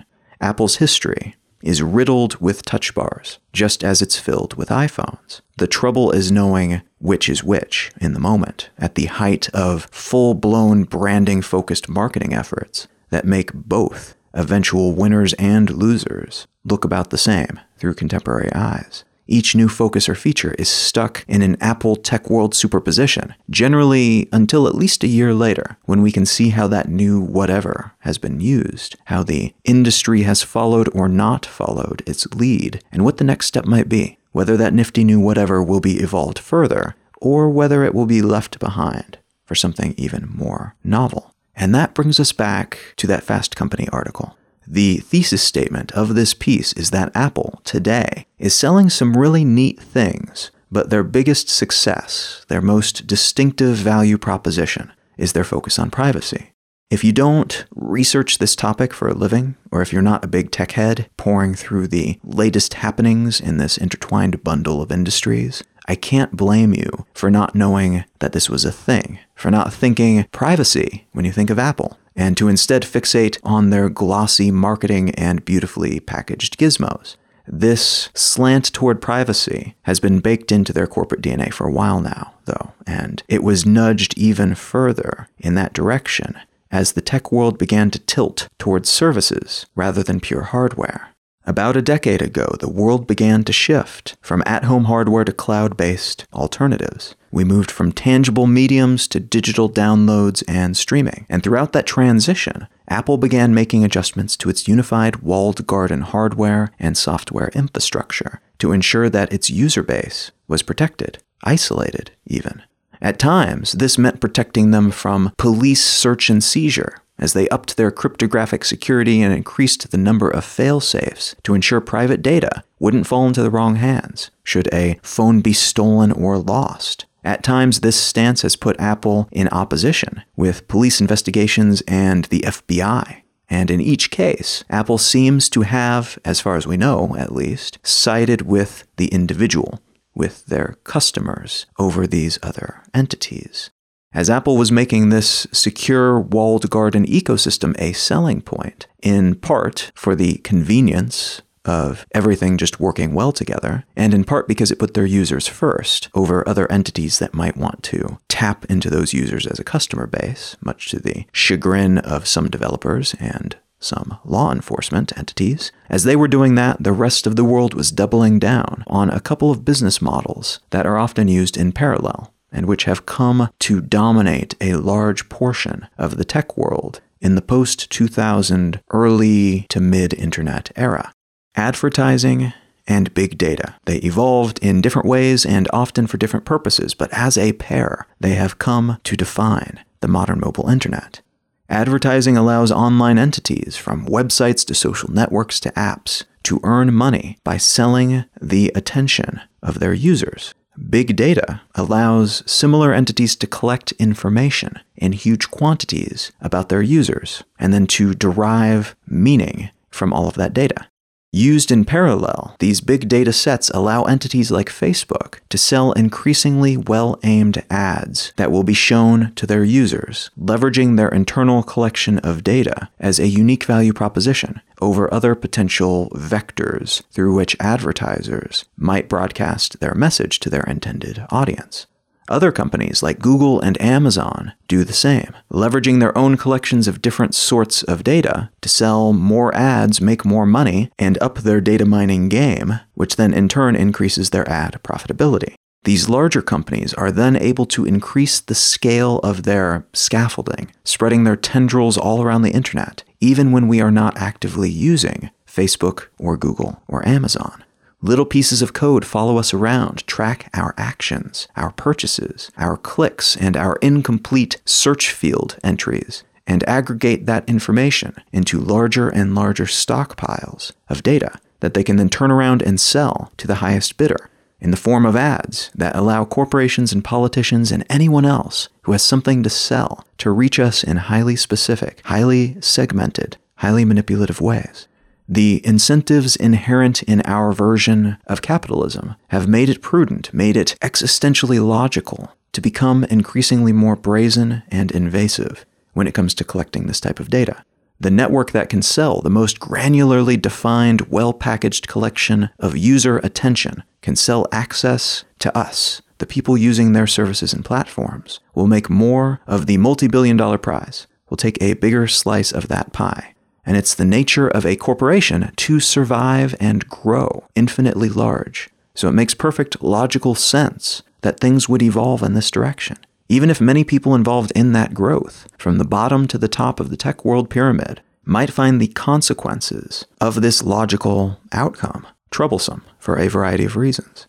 Apple's 0.43 0.77
history 0.77 1.35
is 1.63 1.81
riddled 1.81 2.39
with 2.41 2.65
touch 2.65 2.95
bars, 2.95 3.39
just 3.53 3.83
as 3.83 4.03
it's 4.03 4.19
filled 4.19 4.55
with 4.55 4.69
iPhones. 4.69 5.41
The 5.57 5.67
trouble 5.67 6.11
is 6.11 6.31
knowing 6.31 6.83
which 6.99 7.31
is 7.31 7.43
which 7.43 7.93
in 8.01 8.13
the 8.13 8.21
moment, 8.21 8.69
at 8.79 8.95
the 8.95 9.07
height 9.07 9.49
of 9.55 9.85
full 9.91 10.35
blown 10.35 10.85
branding 10.85 11.41
focused 11.41 11.89
marketing 11.89 12.35
efforts 12.35 12.89
that 13.11 13.25
make 13.25 13.53
both 13.55 14.17
eventual 14.35 14.93
winners 14.93 15.33
and 15.35 15.71
losers 15.71 16.47
look 16.65 16.85
about 16.85 17.11
the 17.11 17.19
same 17.19 17.61
through 17.79 17.95
contemporary 17.95 18.53
eyes. 18.55 19.05
Each 19.29 19.55
new 19.55 19.69
focus 19.69 20.09
or 20.09 20.15
feature 20.15 20.55
is 20.59 20.69
stuck 20.69 21.25
in 21.29 21.43
an 21.43 21.57
Apple 21.61 21.97
Tech 21.97 22.29
World 22.29 22.55
superposition, 22.55 23.35
generally 23.49 24.29
until 24.33 24.67
at 24.67 24.75
least 24.75 25.05
a 25.05 25.09
year 25.09 25.33
later, 25.33 25.79
when 25.85 26.03
we 26.03 26.13
can 26.13 26.27
see 26.27 26.51
how 26.51 26.67
that 26.69 26.89
new 26.89 27.21
whatever 27.21 27.93
has 28.01 28.19
been 28.19 28.41
used, 28.41 28.97
how 29.07 29.23
the 29.23 29.55
industry 29.65 30.23
has 30.23 30.43
followed 30.43 30.89
or 30.93 31.09
not 31.09 31.47
followed 31.47 32.03
its 32.05 32.27
lead, 32.35 32.83
and 32.91 33.05
what 33.05 33.19
the 33.19 33.25
next 33.25 33.47
step 33.47 33.65
might 33.65 33.89
be. 33.89 34.19
Whether 34.33 34.57
that 34.57 34.75
nifty 34.75 35.05
new 35.05 35.21
whatever 35.21 35.63
will 35.63 35.81
be 35.81 36.01
evolved 36.01 36.39
further, 36.39 36.97
or 37.21 37.49
whether 37.49 37.85
it 37.85 37.95
will 37.95 38.07
be 38.07 38.23
left 38.23 38.59
behind 38.59 39.19
for 39.45 39.55
something 39.55 39.95
even 39.97 40.29
more 40.35 40.75
novel. 40.83 41.32
And 41.55 41.75
that 41.75 41.95
brings 41.95 42.19
us 42.19 42.33
back 42.33 42.95
to 42.97 43.07
that 43.07 43.23
Fast 43.23 43.57
Company 43.57 43.89
article. 43.93 44.37
The 44.67 44.99
thesis 44.99 45.43
statement 45.43 45.93
of 45.93 46.15
this 46.15 46.35
piece 46.35 46.73
is 46.75 46.91
that 46.91 47.15
Apple, 47.15 47.61
today, 47.65 48.27
is 48.39 48.55
selling 48.55 48.89
some 48.89 49.17
really 49.17 49.45
neat 49.45 49.81
things, 49.81 50.51
but 50.71 50.91
their 50.91 51.03
biggest 51.03 51.49
success, 51.49 52.47
their 52.49 52.63
most 52.63 53.07
distinctive 53.07 53.77
value 53.77 54.19
proposition, 54.19 54.93
is 55.19 55.33
their 55.33 55.45
focus 55.45 55.79
on 55.79 55.91
privacy. 55.91 56.53
If 56.91 57.03
you 57.03 57.13
don't 57.13 57.65
research 57.75 58.37
this 58.37 58.55
topic 58.55 58.93
for 58.93 59.09
a 59.09 59.15
living, 59.15 59.57
or 59.71 59.81
if 59.81 59.93
you're 59.93 60.03
not 60.03 60.25
a 60.25 60.29
big 60.29 60.51
tech 60.51 60.73
head 60.73 61.09
pouring 61.17 61.55
through 61.55 61.89
the 61.89 62.19
latest 62.23 62.75
happenings 62.75 63.41
in 63.41 63.57
this 63.57 63.79
intertwined 63.79 64.45
bundle 64.45 64.83
of 64.83 64.93
industries, 64.93 65.63
I 65.87 65.95
can't 65.95 66.37
blame 66.37 66.75
you 66.75 67.07
for 67.15 67.31
not 67.31 67.55
knowing 67.55 68.05
that 68.21 68.33
this 68.33 68.49
was 68.49 68.65
a 68.65 68.73
thing, 68.73 69.19
for 69.35 69.51
not 69.51 69.73
thinking 69.73 70.27
privacy 70.33 71.07
when 71.13 71.25
you 71.25 71.33
think 71.33 71.51
of 71.51 71.59
Apple, 71.59 71.99
and 72.15 72.37
to 72.37 72.49
instead 72.49 72.83
fixate 72.83 73.39
on 73.43 73.71
their 73.71 73.89
glossy 73.89 74.51
marketing 74.51 75.11
and 75.11 75.45
beautifully 75.45 76.01
packaged 76.01 76.59
gizmos. 76.59 77.17
This 77.47 78.09
slant 78.15 78.73
toward 78.73 79.03
privacy 79.03 79.75
has 79.83 79.99
been 79.99 80.21
baked 80.21 80.53
into 80.53 80.73
their 80.73 80.87
corporate 80.87 81.23
DNA 81.23 81.53
for 81.53 81.67
a 81.67 81.73
while 81.73 82.01
now, 82.01 82.35
though, 82.45 82.73
and 82.87 83.23
it 83.29 83.43
was 83.43 83.67
nudged 83.67 84.17
even 84.17 84.55
further 84.55 85.29
in 85.39 85.55
that 85.57 85.73
direction 85.73 86.37
as 86.71 86.93
the 86.93 87.01
tech 87.01 87.31
world 87.31 87.59
began 87.59 87.91
to 87.91 87.99
tilt 87.99 88.49
towards 88.59 88.89
services 88.89 89.67
rather 89.75 90.03
than 90.03 90.21
pure 90.21 90.43
hardware. 90.43 91.12
About 91.45 91.77
a 91.77 91.83
decade 91.83 92.23
ago, 92.23 92.55
the 92.61 92.69
world 92.69 93.09
began 93.09 93.43
to 93.45 93.53
shift 93.53 94.17
from 94.21 94.45
at 94.47 94.65
home 94.65 94.85
hardware 94.85 95.25
to 95.25 95.33
cloud 95.33 95.77
based 95.77 96.25
alternatives. 96.33 97.17
We 97.33 97.43
moved 97.43 97.71
from 97.71 97.91
tangible 97.91 98.47
mediums 98.47 99.09
to 99.09 99.19
digital 99.19 99.69
downloads 99.69 100.45
and 100.47 100.77
streaming. 100.77 101.27
And 101.29 101.43
throughout 101.43 101.73
that 101.73 101.87
transition, 101.87 102.69
Apple 102.89 103.19
began 103.19 103.55
making 103.55 103.85
adjustments 103.85 104.37
to 104.37 104.51
its 104.51 104.69
unified 104.69 105.17
walled 105.17 105.67
garden 105.67 106.03
hardware 106.03 106.71
and 106.79 106.97
software 106.97 107.49
infrastructure 107.55 108.41
to 108.59 108.71
ensure 108.71 109.09
that 109.09 109.33
its 109.33 109.51
user 109.51 109.83
base 109.83 110.31
was 110.47 110.63
protected, 110.63 111.19
isolated 111.43 112.13
even. 112.27 112.63
At 113.01 113.19
times, 113.19 113.73
this 113.73 113.99
meant 113.99 114.21
protecting 114.21 114.71
them 114.71 114.93
from 114.93 115.33
police 115.37 115.83
search 115.83 116.31
and 116.31 116.45
seizure, 116.45 117.02
as 117.19 117.33
they 117.33 117.49
upped 117.49 117.77
their 117.77 117.91
cryptographic 117.91 118.65
security 118.65 119.23
and 119.23 119.33
increased 119.35 119.91
the 119.91 119.97
number 119.97 120.29
of 120.29 120.45
failsafes 120.45 121.35
to 121.43 121.55
ensure 121.55 121.81
private 121.81 122.23
data 122.23 122.63
wouldn't 122.79 123.07
fall 123.07 123.27
into 123.27 123.43
the 123.43 123.51
wrong 123.51 123.77
hands 123.77 124.31
should 124.43 124.73
a 124.73 124.99
phone 125.03 125.41
be 125.41 125.53
stolen 125.53 126.11
or 126.13 126.39
lost. 126.39 127.07
At 127.25 127.45
times, 127.45 127.81
this 127.81 128.01
stance 128.01 128.43
has 128.43 128.57
put 128.57 128.81
Apple 128.81 129.29
in 129.31 129.49
opposition 129.49 130.23
with 130.37 130.67
police 130.67 131.01
investigations 131.01 131.83
and 131.87 132.25
the 132.27 132.41
FBI. 132.41 133.23
And 133.49 133.71
in 133.71 133.81
each 133.81 134.11
case, 134.11 134.65
Apple 134.71 134.99
seems 134.99 135.49
to 135.51 135.61
have, 135.63 136.19
as 136.25 136.41
far 136.41 136.57
as 136.57 136.67
we 136.67 136.77
know 136.77 137.15
at 137.17 137.35
least, 137.35 137.79
sided 137.83 138.43
with 138.43 138.89
the 138.97 139.09
individual, 139.09 139.81
with 140.15 140.47
their 140.47 140.77
customers, 140.85 141.67
over 141.79 142.07
these 142.07 142.39
other 142.43 142.83
entities 142.93 143.71
as 144.15 144.31
Apple 144.31 144.57
was 144.57 144.73
making 144.73 145.09
this 145.09 145.47
secure 145.53 146.19
walled 146.21 146.69
garden 146.71 147.07
ecosystem 147.07 147.75
a 147.79 147.93
selling 147.93 148.41
point, 148.41 148.87
in 149.03 149.35
part 149.35 149.91
for 149.95 150.15
the 150.15 150.35
convenience 150.39 151.43
of 151.65 152.07
everything 152.13 152.59
just 152.59 152.81
working 152.81 153.15
well 153.15 153.33
together, 153.33 153.85
and 153.97 154.13
in 154.13 154.25
part 154.25 154.49
because 154.49 154.71
it 154.71 154.79
put 154.79 154.95
their 154.95 155.07
users 155.07 155.47
first 155.47 156.09
over 156.15 156.47
other 156.49 156.71
entities 156.71 157.19
that 157.19 157.35
might 157.35 157.57
want 157.57 157.83
to 157.85 158.19
tap 158.29 158.65
into 158.67 158.91
those 158.91 159.13
users 159.13 159.47
as 159.47 159.59
a 159.59 159.65
customer 159.65 160.07
base, 160.07 160.57
much 160.61 160.91
to 160.91 160.99
the 160.99 161.25
chagrin 161.33 161.99
of 161.99 162.27
some 162.27 162.49
developers 162.49 163.15
and 163.21 163.57
some 163.79 164.19
law 164.25 164.53
enforcement 164.53 165.17
entities. 165.17 165.73
As 165.89 166.05
they 166.05 166.17
were 166.17 166.29
doing 166.29 166.55
that, 166.55 166.83
the 166.83 166.93
rest 166.93 167.27
of 167.27 167.37
the 167.37 167.45
world 167.45 167.75
was 167.75 167.91
doubling 167.91 168.39
down 168.39 168.85
on 168.87 169.11
a 169.11 169.21
couple 169.21 169.51
of 169.51 169.65
business 169.65 170.01
models 170.01 170.61
that 170.71 170.87
are 170.87 170.99
often 170.99 171.29
used 171.29 171.57
in 171.57 171.73
parallel 171.73 172.32
and 172.53 172.67
which 172.67 172.85
have 172.85 173.07
come 173.07 173.49
to 173.61 173.81
dominate 173.81 174.55
a 174.61 174.75
large 174.75 175.29
portion 175.29 175.89
of 175.99 176.17
the 176.17 176.25
tech 176.25 176.57
world 176.57 177.01
in 177.21 177.35
the 177.35 177.43
post 177.43 177.91
2000 177.91 178.81
early 178.91 179.67
to 179.69 179.81
mid 179.81 180.13
internet 180.15 180.71
era. 180.77 181.13
Advertising 181.55 182.53
and 182.87 183.15
big 183.15 183.39
data. 183.39 183.77
They 183.85 183.99
evolved 183.99 184.59
in 184.59 184.81
different 184.81 185.09
ways 185.09 185.47
and 185.47 185.69
often 185.73 186.07
for 186.07 186.17
different 186.17 186.45
purposes, 186.45 186.95
but 186.95 187.13
as 187.13 187.39
a 187.39 187.53
pair, 187.55 188.07
they 188.21 188.35
have 188.35 188.59
come 188.59 188.99
to 189.05 189.17
define 189.17 189.85
the 190.01 190.09
modern 190.09 190.41
mobile 190.41 190.69
internet. 190.69 191.21
Advertising 191.69 192.37
allows 192.37 192.71
online 192.71 193.19
entities, 193.19 193.77
from 193.77 194.05
websites 194.07 194.67
to 194.67 194.75
social 194.75 195.11
networks 195.11 195.59
to 195.61 195.71
apps, 195.71 196.25
to 196.43 196.61
earn 196.65 196.93
money 196.93 197.39
by 197.45 197.57
selling 197.57 198.25
the 198.41 198.71
attention 198.75 199.41
of 199.63 199.79
their 199.79 199.95
users. 199.95 200.55
Big 200.89 201.17
data 201.17 201.61
allows 201.75 202.43
similar 202.51 202.93
entities 202.93 203.37
to 203.37 203.47
collect 203.47 203.93
information 203.93 204.79
in 204.97 205.13
huge 205.13 205.51
quantities 205.51 206.33
about 206.41 206.69
their 206.69 206.83
users 206.83 207.43
and 207.59 207.75
then 207.75 207.87
to 207.87 208.15
derive 208.15 208.97
meaning 209.07 209.71
from 209.91 210.13
all 210.13 210.29
of 210.29 210.35
that 210.35 210.55
data. 210.55 210.89
Used 211.35 211.73
in 211.73 211.87
parallel, 211.87 212.57
these 212.59 212.83
big 212.83 213.09
data 213.09 213.33
sets 213.33 213.71
allow 213.71 214.03
entities 214.03 214.51
like 214.51 214.69
Facebook 214.69 215.39
to 215.49 215.57
sell 215.57 215.93
increasingly 215.93 216.77
well 216.77 217.19
aimed 217.23 217.65
ads 217.71 218.35
that 218.37 218.53
will 218.53 218.65
be 218.65 218.75
shown 218.75 219.33
to 219.37 219.47
their 219.47 219.65
users, 219.65 220.29
leveraging 220.39 220.99
their 220.99 221.09
internal 221.09 221.63
collection 221.63 222.19
of 222.19 222.45
data 222.45 222.91
as 223.01 223.19
a 223.19 223.29
unique 223.29 223.65
value 223.65 223.95
proposition 223.95 224.61
over 224.83 225.13
other 225.13 225.35
potential 225.35 226.11
vectors 226.15 227.03
through 227.11 227.35
which 227.35 227.57
advertisers 227.59 228.67
might 228.77 229.09
broadcast 229.09 229.81
their 229.81 229.95
message 229.95 230.39
to 230.41 230.51
their 230.51 230.65
intended 230.65 231.25
audience. 231.31 231.87
Other 232.29 232.53
companies 232.53 233.03
like 233.03 233.19
Google 233.19 233.61
and 233.61 233.81
Amazon 233.81 234.53
do 234.69 234.85
the 234.85 234.93
same, 234.93 235.35
leveraging 235.51 236.01
their 236.01 236.17
own 236.17 236.37
collections 236.37 236.87
of 236.87 237.03
different 237.03 237.35
sorts 237.35 237.83
of 237.83 238.05
data 238.05 238.51
to 238.61 238.69
sell 238.69 239.13
more 239.13 239.55
ads, 239.55 240.01
make 240.01 240.25
more 240.25 240.47
money, 240.47 240.91
and 240.99 241.19
up 241.21 241.39
their 241.39 241.61
data 241.61 241.85
mining 241.85 242.29
game, 242.29 242.81
which 242.95 243.17
then 243.17 243.35
in 243.35 243.49
turn 243.49 243.75
increases 243.75 244.31
their 244.31 244.49
ad 244.49 244.79
profitability. 244.83 245.55
These 245.85 246.09
larger 246.09 246.43
companies 246.43 246.95
are 246.95 247.11
then 247.11 247.37
able 247.37 247.67
to 247.67 247.85
increase 247.85 248.39
the 248.39 248.55
scale 248.55 249.19
of 249.19 249.43
their 249.43 249.85
scaffolding, 249.93 250.71
spreading 250.85 251.25
their 251.25 251.35
tendrils 251.35 251.99
all 251.99 252.23
around 252.23 252.43
the 252.43 252.53
internet, 252.53 253.03
even 253.21 253.51
when 253.51 253.67
we 253.67 253.81
are 253.81 253.91
not 253.91 254.17
actively 254.17 254.71
using 254.71 255.31
Facebook 255.45 256.07
or 256.19 256.37
Google 256.37 256.81
or 256.87 257.07
Amazon. 257.07 257.65
Little 258.05 258.25
pieces 258.25 258.63
of 258.63 258.73
code 258.73 259.05
follow 259.05 259.39
us 259.39 259.55
around, 259.55 260.05
track 260.09 260.51
our 260.55 260.75
actions, 260.77 261.47
our 261.57 261.71
purchases, 261.71 262.51
our 262.59 262.77
clicks, 262.77 263.37
and 263.37 263.57
our 263.57 263.77
incomplete 263.77 264.61
search 264.65 265.13
field 265.13 265.57
entries, 265.63 266.25
and 266.45 266.69
aggregate 266.69 267.27
that 267.27 267.49
information 267.49 268.17
into 268.33 268.59
larger 268.59 269.09
and 269.09 269.37
larger 269.37 269.67
stockpiles 269.67 270.73
of 270.89 271.05
data 271.05 271.39
that 271.61 271.75
they 271.75 271.85
can 271.85 271.95
then 271.95 272.09
turn 272.09 272.33
around 272.33 272.61
and 272.61 272.81
sell 272.81 273.31
to 273.37 273.47
the 273.47 273.57
highest 273.57 273.97
bidder 273.97 274.29
in 274.61 274.73
the 274.73 274.77
form 274.77 275.07
of 275.07 275.15
ads 275.15 275.71
that 275.73 275.95
allow 275.95 276.25
corporations 276.25 276.93
and 276.93 277.05
politicians 277.05 277.71
and 277.71 277.87
anyone 277.89 278.25
else 278.25 278.69
who 278.83 278.91
has 278.91 279.03
something 279.03 279.45
to 279.45 279.51
sell 279.51 280.05
to 280.19 280.33
reach 280.33 280.59
us 280.59 280.83
in 280.83 280.97
highly 280.97 281.37
specific, 281.37 282.01
highly 282.07 282.61
segmented, 282.61 283.37
highly 283.57 283.85
manipulative 283.85 284.41
ways. 284.41 284.89
The 285.29 285.65
incentives 285.65 286.37
inherent 286.37 287.03
in 287.05 287.23
our 287.23 287.53
version 287.53 288.19
of 288.27 288.43
capitalism 288.43 289.15
have 289.29 289.49
made 289.49 289.69
it 289.69 289.83
prudent, 289.83 290.33
made 290.35 290.57
it 290.57 290.77
existentially 290.81 291.65
logical 291.65 292.35
to 292.53 292.61
become 292.61 293.05
increasingly 293.05 293.73
more 293.73 293.97
brazen 293.97 294.63
and 294.69 294.91
invasive 294.91 295.65
when 295.93 296.07
it 296.07 296.15
comes 296.15 296.35
to 296.35 296.45
collecting 296.45 296.87
this 296.87 297.01
type 297.01 297.21
of 297.21 297.31
data. 297.31 297.65
The 298.01 298.11
network 298.11 298.51
that 298.51 298.69
can 298.69 298.83
sell 298.83 299.21
the 299.21 299.31
most 299.31 299.61
granularly 299.61 300.41
defined, 300.41 301.03
well 301.03 301.33
packaged 301.33 301.87
collection 301.87 302.51
of 302.59 302.77
user 302.77 303.19
attention 303.19 303.85
can 304.01 304.17
sell 304.17 304.47
access 304.51 305.25
to 305.39 305.57
us, 305.57 306.03
the 306.19 306.27
people 306.27 306.59
using 306.59 306.93
their 306.93 307.07
services 307.07 307.53
and 307.53 307.65
platforms, 307.65 308.41
will 308.57 308.67
make 308.67 308.91
more 308.91 309.41
of 309.47 309.67
the 309.67 309.77
multi 309.77 310.09
billion 310.09 310.37
dollar 310.37 310.59
prize, 310.59 311.07
will 311.31 311.37
take 311.37 311.63
a 311.63 311.75
bigger 311.75 312.09
slice 312.09 312.51
of 312.51 312.67
that 312.69 312.93
pie 312.93 313.32
and 313.65 313.77
it's 313.77 313.95
the 313.95 314.05
nature 314.05 314.49
of 314.49 314.67
a 314.67 314.77
corporation 314.77 315.53
to 315.57 315.81
survive 315.81 316.55
and 316.61 316.89
grow 316.89 317.45
infinitely 317.55 318.09
large. 318.09 318.69
So 318.95 319.09
it 319.09 319.13
makes 319.13 319.35
perfect 319.35 319.83
logical 319.83 320.35
sense 320.35 321.03
that 321.23 321.41
things 321.41 321.69
would 321.69 321.83
evolve 321.83 322.23
in 322.23 322.35
this 322.35 322.51
direction. 322.51 322.99
Even 323.29 323.49
if 323.49 323.61
many 323.61 323.85
people 323.85 324.15
involved 324.15 324.53
in 324.53 324.73
that 324.73 324.93
growth, 324.93 325.49
from 325.57 325.79
the 325.79 325.85
bottom 325.85 326.29
to 326.29 326.37
the 326.37 326.49
top 326.49 326.81
of 326.81 326.91
the 326.91 326.97
tech 326.97 327.25
world 327.25 327.49
pyramid, 327.49 328.03
might 328.25 328.51
find 328.51 328.81
the 328.81 328.89
consequences 328.89 330.05
of 330.21 330.43
this 330.43 330.63
logical 330.63 331.41
outcome 331.53 332.07
troublesome 332.31 332.85
for 332.99 333.17
a 333.17 333.29
variety 333.29 333.65
of 333.65 333.77
reasons. 333.77 334.27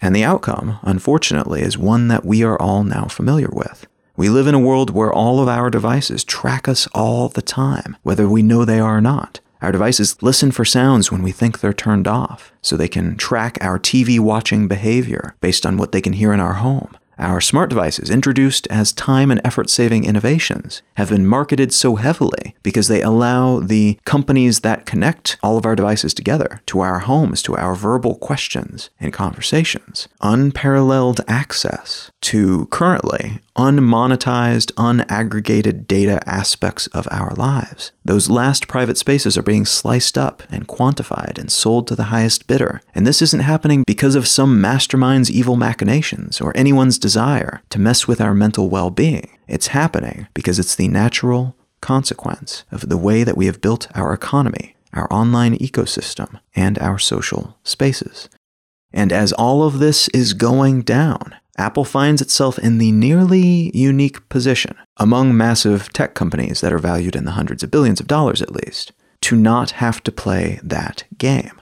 And 0.00 0.14
the 0.14 0.24
outcome, 0.24 0.78
unfortunately, 0.82 1.62
is 1.62 1.76
one 1.76 2.08
that 2.08 2.24
we 2.24 2.42
are 2.44 2.60
all 2.60 2.84
now 2.84 3.06
familiar 3.06 3.48
with. 3.50 3.86
We 4.18 4.28
live 4.28 4.48
in 4.48 4.54
a 4.56 4.58
world 4.58 4.90
where 4.90 5.12
all 5.12 5.38
of 5.38 5.46
our 5.46 5.70
devices 5.70 6.24
track 6.24 6.66
us 6.66 6.88
all 6.88 7.28
the 7.28 7.40
time, 7.40 7.96
whether 8.02 8.28
we 8.28 8.42
know 8.42 8.64
they 8.64 8.80
are 8.80 8.96
or 8.96 9.00
not. 9.00 9.38
Our 9.62 9.70
devices 9.70 10.20
listen 10.20 10.50
for 10.50 10.64
sounds 10.64 11.12
when 11.12 11.22
we 11.22 11.30
think 11.30 11.60
they're 11.60 11.72
turned 11.72 12.08
off, 12.08 12.52
so 12.60 12.76
they 12.76 12.88
can 12.88 13.16
track 13.16 13.58
our 13.60 13.78
TV 13.78 14.18
watching 14.18 14.66
behavior 14.66 15.36
based 15.40 15.64
on 15.64 15.76
what 15.76 15.92
they 15.92 16.00
can 16.00 16.14
hear 16.14 16.32
in 16.32 16.40
our 16.40 16.54
home. 16.54 16.96
Our 17.16 17.40
smart 17.40 17.70
devices, 17.70 18.10
introduced 18.10 18.68
as 18.68 18.92
time 18.92 19.32
and 19.32 19.40
effort 19.44 19.70
saving 19.70 20.04
innovations, 20.04 20.82
have 20.94 21.10
been 21.10 21.26
marketed 21.26 21.72
so 21.72 21.96
heavily 21.96 22.54
because 22.62 22.86
they 22.86 23.02
allow 23.02 23.58
the 23.58 23.98
companies 24.04 24.60
that 24.60 24.86
connect 24.86 25.36
all 25.42 25.56
of 25.56 25.66
our 25.66 25.74
devices 25.74 26.14
together 26.14 26.60
to 26.66 26.78
our 26.78 27.00
homes, 27.00 27.42
to 27.42 27.56
our 27.56 27.74
verbal 27.74 28.14
questions 28.16 28.90
and 29.00 29.12
conversations, 29.12 30.06
unparalleled 30.20 31.20
access 31.26 32.12
to 32.20 32.66
currently 32.66 33.40
unmonetized, 33.56 34.72
unaggregated 34.76 35.86
data 35.86 36.20
aspects 36.26 36.86
of 36.88 37.06
our 37.10 37.34
lives. 37.34 37.92
Those 38.04 38.30
last 38.30 38.68
private 38.68 38.98
spaces 38.98 39.38
are 39.38 39.42
being 39.42 39.64
sliced 39.64 40.18
up 40.18 40.42
and 40.50 40.68
quantified 40.68 41.38
and 41.38 41.50
sold 41.50 41.86
to 41.88 41.96
the 41.96 42.04
highest 42.04 42.46
bidder. 42.46 42.80
And 42.94 43.06
this 43.06 43.22
isn't 43.22 43.40
happening 43.40 43.84
because 43.86 44.14
of 44.14 44.28
some 44.28 44.60
mastermind's 44.60 45.30
evil 45.30 45.56
machinations 45.56 46.40
or 46.40 46.56
anyone's 46.56 46.98
desire 46.98 47.62
to 47.70 47.78
mess 47.78 48.08
with 48.08 48.20
our 48.20 48.34
mental 48.34 48.68
well 48.68 48.90
being. 48.90 49.30
It's 49.46 49.68
happening 49.68 50.26
because 50.34 50.58
it's 50.58 50.74
the 50.74 50.88
natural 50.88 51.56
consequence 51.80 52.64
of 52.70 52.88
the 52.88 52.96
way 52.96 53.24
that 53.24 53.36
we 53.36 53.46
have 53.46 53.60
built 53.60 53.88
our 53.94 54.12
economy, 54.12 54.76
our 54.92 55.12
online 55.12 55.56
ecosystem, 55.58 56.40
and 56.54 56.78
our 56.78 56.98
social 56.98 57.56
spaces. 57.62 58.28
And 58.92 59.12
as 59.12 59.32
all 59.32 59.62
of 59.62 59.78
this 59.78 60.08
is 60.08 60.32
going 60.32 60.82
down, 60.82 61.34
Apple 61.58 61.84
finds 61.84 62.22
itself 62.22 62.58
in 62.58 62.78
the 62.78 62.92
nearly 62.92 63.76
unique 63.76 64.26
position, 64.28 64.76
among 64.96 65.36
massive 65.36 65.92
tech 65.92 66.14
companies 66.14 66.60
that 66.60 66.72
are 66.72 66.78
valued 66.78 67.16
in 67.16 67.24
the 67.24 67.32
hundreds 67.32 67.62
of 67.62 67.70
billions 67.70 68.00
of 68.00 68.06
dollars 68.06 68.40
at 68.40 68.54
least, 68.54 68.92
to 69.22 69.36
not 69.36 69.72
have 69.72 70.02
to 70.04 70.12
play 70.12 70.60
that 70.62 71.02
game. 71.18 71.60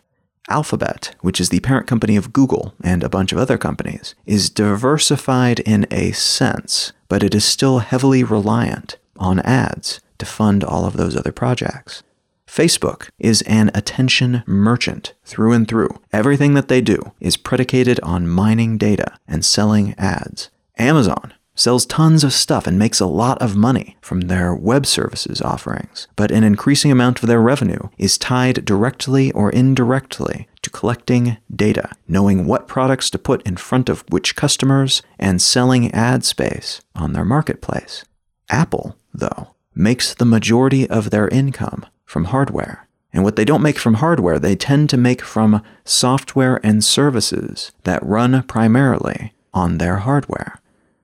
Alphabet, 0.49 1.17
which 1.23 1.41
is 1.41 1.49
the 1.49 1.61
parent 1.61 1.87
company 1.87 2.15
of 2.15 2.33
Google 2.33 2.75
and 2.85 3.03
a 3.03 3.09
bunch 3.09 3.33
of 3.33 3.39
other 3.39 3.59
companies, 3.59 4.15
is 4.27 4.51
diversified 4.51 5.61
in 5.61 5.87
a 5.91 6.13
sense, 6.13 6.93
but 7.09 7.25
it 7.25 7.35
is 7.35 7.45
still 7.45 7.81
heavily 7.81 8.23
reliant 8.23 8.99
on 9.17 9.41
ads 9.41 10.01
to 10.19 10.27
fund 10.27 10.63
all 10.63 10.85
of 10.85 10.97
those 10.97 11.17
other 11.17 11.33
projects. 11.33 12.03
Facebook 12.47 13.09
is 13.19 13.43
an 13.43 13.71
attention 13.75 14.43
merchant 14.47 15.15
through 15.25 15.53
and 15.53 15.69
through. 15.69 15.91
Everything 16.13 16.55
that 16.55 16.69
they 16.69 16.81
do 16.81 17.13
is 17.21 17.37
predicated 17.37 18.01
on 18.01 18.29
mining 18.29 18.79
data 18.79 19.19
and 19.27 19.45
selling 19.45 19.95
ads. 19.99 20.51
Amazon 20.79 21.35
sells 21.57 21.87
tons 21.87 22.23
of 22.23 22.33
stuff 22.33 22.67
and 22.67 22.79
makes 22.79 23.01
a 23.01 23.07
lot 23.07 23.41
of 23.41 23.57
money 23.57 23.97
from 24.01 24.23
their 24.23 24.55
web 24.55 24.87
services 24.87 25.41
offerings, 25.41 26.07
but 26.15 26.31
an 26.31 26.45
increasing 26.45 26.93
amount 26.93 27.23
of 27.23 27.29
their 27.29 27.41
revenue 27.41 27.89
is 27.99 28.19
tied 28.19 28.65
directly 28.65 29.33
or 29.33 29.51
indirectly 29.51 30.49
to 30.63 30.71
collecting 30.71 31.39
data, 31.55 31.91
knowing 32.07 32.47
what 32.47 32.69
products 32.69 33.09
to 33.11 33.19
put 33.19 33.43
in 33.47 33.57
front 33.57 33.89
of 33.89 34.05
which 34.11 34.37
customers, 34.37 35.03
and 35.19 35.41
selling 35.41 35.91
ad 35.93 36.25
space 36.25 36.81
on 36.95 37.13
their 37.15 37.25
marketplace. 37.25 38.05
Apple, 38.51 38.97
though, 39.13 39.55
makes 39.75 40.15
the 40.15 40.25
majority 40.25 40.89
of 40.89 41.11
their 41.11 41.29
income 41.29 41.87
from 42.07 42.27
hardware. 42.27 42.89
And 43.13 43.25
what 43.25 43.37
they 43.37 43.45
don't 43.45 43.63
make 43.63 43.79
from 43.79 43.95
hardware, 43.95 44.39
they 44.39 44.57
tend 44.57 44.91
to 44.91 44.97
make 44.97 45.23
from 45.23 45.63
software 45.85 46.61
and 46.63 46.85
services 46.85 47.73
that 47.85 48.05
run 48.05 48.43
primarily 48.45 49.33
on 49.53 49.79
their 49.79 49.97
hardware. 49.99 50.61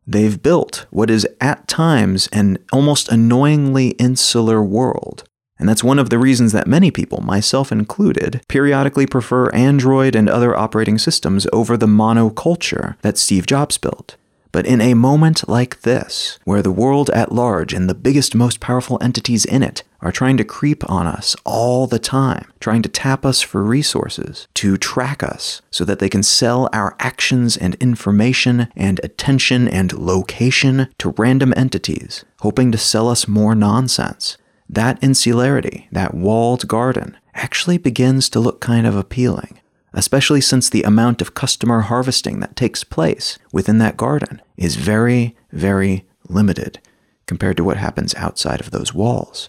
They've 0.06 0.42
built 0.42 0.86
what 0.90 1.10
is 1.10 1.26
at 1.40 1.68
times 1.68 2.28
an 2.32 2.58
almost 2.72 3.08
annoyingly 3.08 3.90
insular 3.90 4.62
world. 4.62 5.24
And 5.58 5.68
that's 5.68 5.84
one 5.84 5.98
of 5.98 6.10
the 6.10 6.18
reasons 6.18 6.52
that 6.52 6.66
many 6.66 6.90
people, 6.90 7.20
myself 7.20 7.70
included, 7.70 8.42
periodically 8.48 9.06
prefer 9.06 9.48
Android 9.50 10.16
and 10.16 10.28
other 10.28 10.56
operating 10.56 10.98
systems 10.98 11.46
over 11.52 11.76
the 11.76 11.86
monoculture 11.86 12.96
that 13.02 13.16
Steve 13.16 13.46
Jobs 13.46 13.78
built. 13.78 14.16
But 14.52 14.66
in 14.66 14.82
a 14.82 14.92
moment 14.92 15.48
like 15.48 15.80
this, 15.80 16.38
where 16.44 16.60
the 16.60 16.70
world 16.70 17.08
at 17.10 17.32
large 17.32 17.72
and 17.72 17.88
the 17.88 17.94
biggest, 17.94 18.34
most 18.34 18.60
powerful 18.60 18.98
entities 19.00 19.46
in 19.46 19.62
it 19.62 19.82
are 20.02 20.12
trying 20.12 20.36
to 20.36 20.44
creep 20.44 20.88
on 20.90 21.06
us 21.06 21.34
all 21.44 21.86
the 21.86 21.98
time, 21.98 22.52
trying 22.60 22.82
to 22.82 22.88
tap 22.88 23.24
us 23.24 23.40
for 23.40 23.62
resources, 23.62 24.46
to 24.54 24.76
track 24.76 25.22
us 25.22 25.62
so 25.70 25.86
that 25.86 26.00
they 26.00 26.08
can 26.10 26.22
sell 26.22 26.68
our 26.72 26.94
actions 26.98 27.56
and 27.56 27.76
information 27.76 28.68
and 28.76 29.00
attention 29.02 29.66
and 29.66 29.94
location 29.94 30.88
to 30.98 31.14
random 31.16 31.54
entities, 31.56 32.24
hoping 32.40 32.70
to 32.70 32.78
sell 32.78 33.08
us 33.08 33.26
more 33.26 33.54
nonsense. 33.54 34.36
That 34.68 35.02
insularity, 35.02 35.88
that 35.92 36.14
walled 36.14 36.68
garden, 36.68 37.16
actually 37.34 37.78
begins 37.78 38.28
to 38.30 38.40
look 38.40 38.60
kind 38.60 38.86
of 38.86 38.96
appealing 38.96 39.58
especially 39.92 40.40
since 40.40 40.68
the 40.68 40.82
amount 40.82 41.20
of 41.20 41.34
customer 41.34 41.80
harvesting 41.82 42.40
that 42.40 42.56
takes 42.56 42.84
place 42.84 43.38
within 43.52 43.78
that 43.78 43.96
garden 43.96 44.40
is 44.56 44.76
very, 44.76 45.36
very 45.50 46.06
limited 46.28 46.80
compared 47.26 47.56
to 47.56 47.64
what 47.64 47.76
happens 47.76 48.14
outside 48.14 48.60
of 48.60 48.70
those 48.70 48.94
walls. 48.94 49.48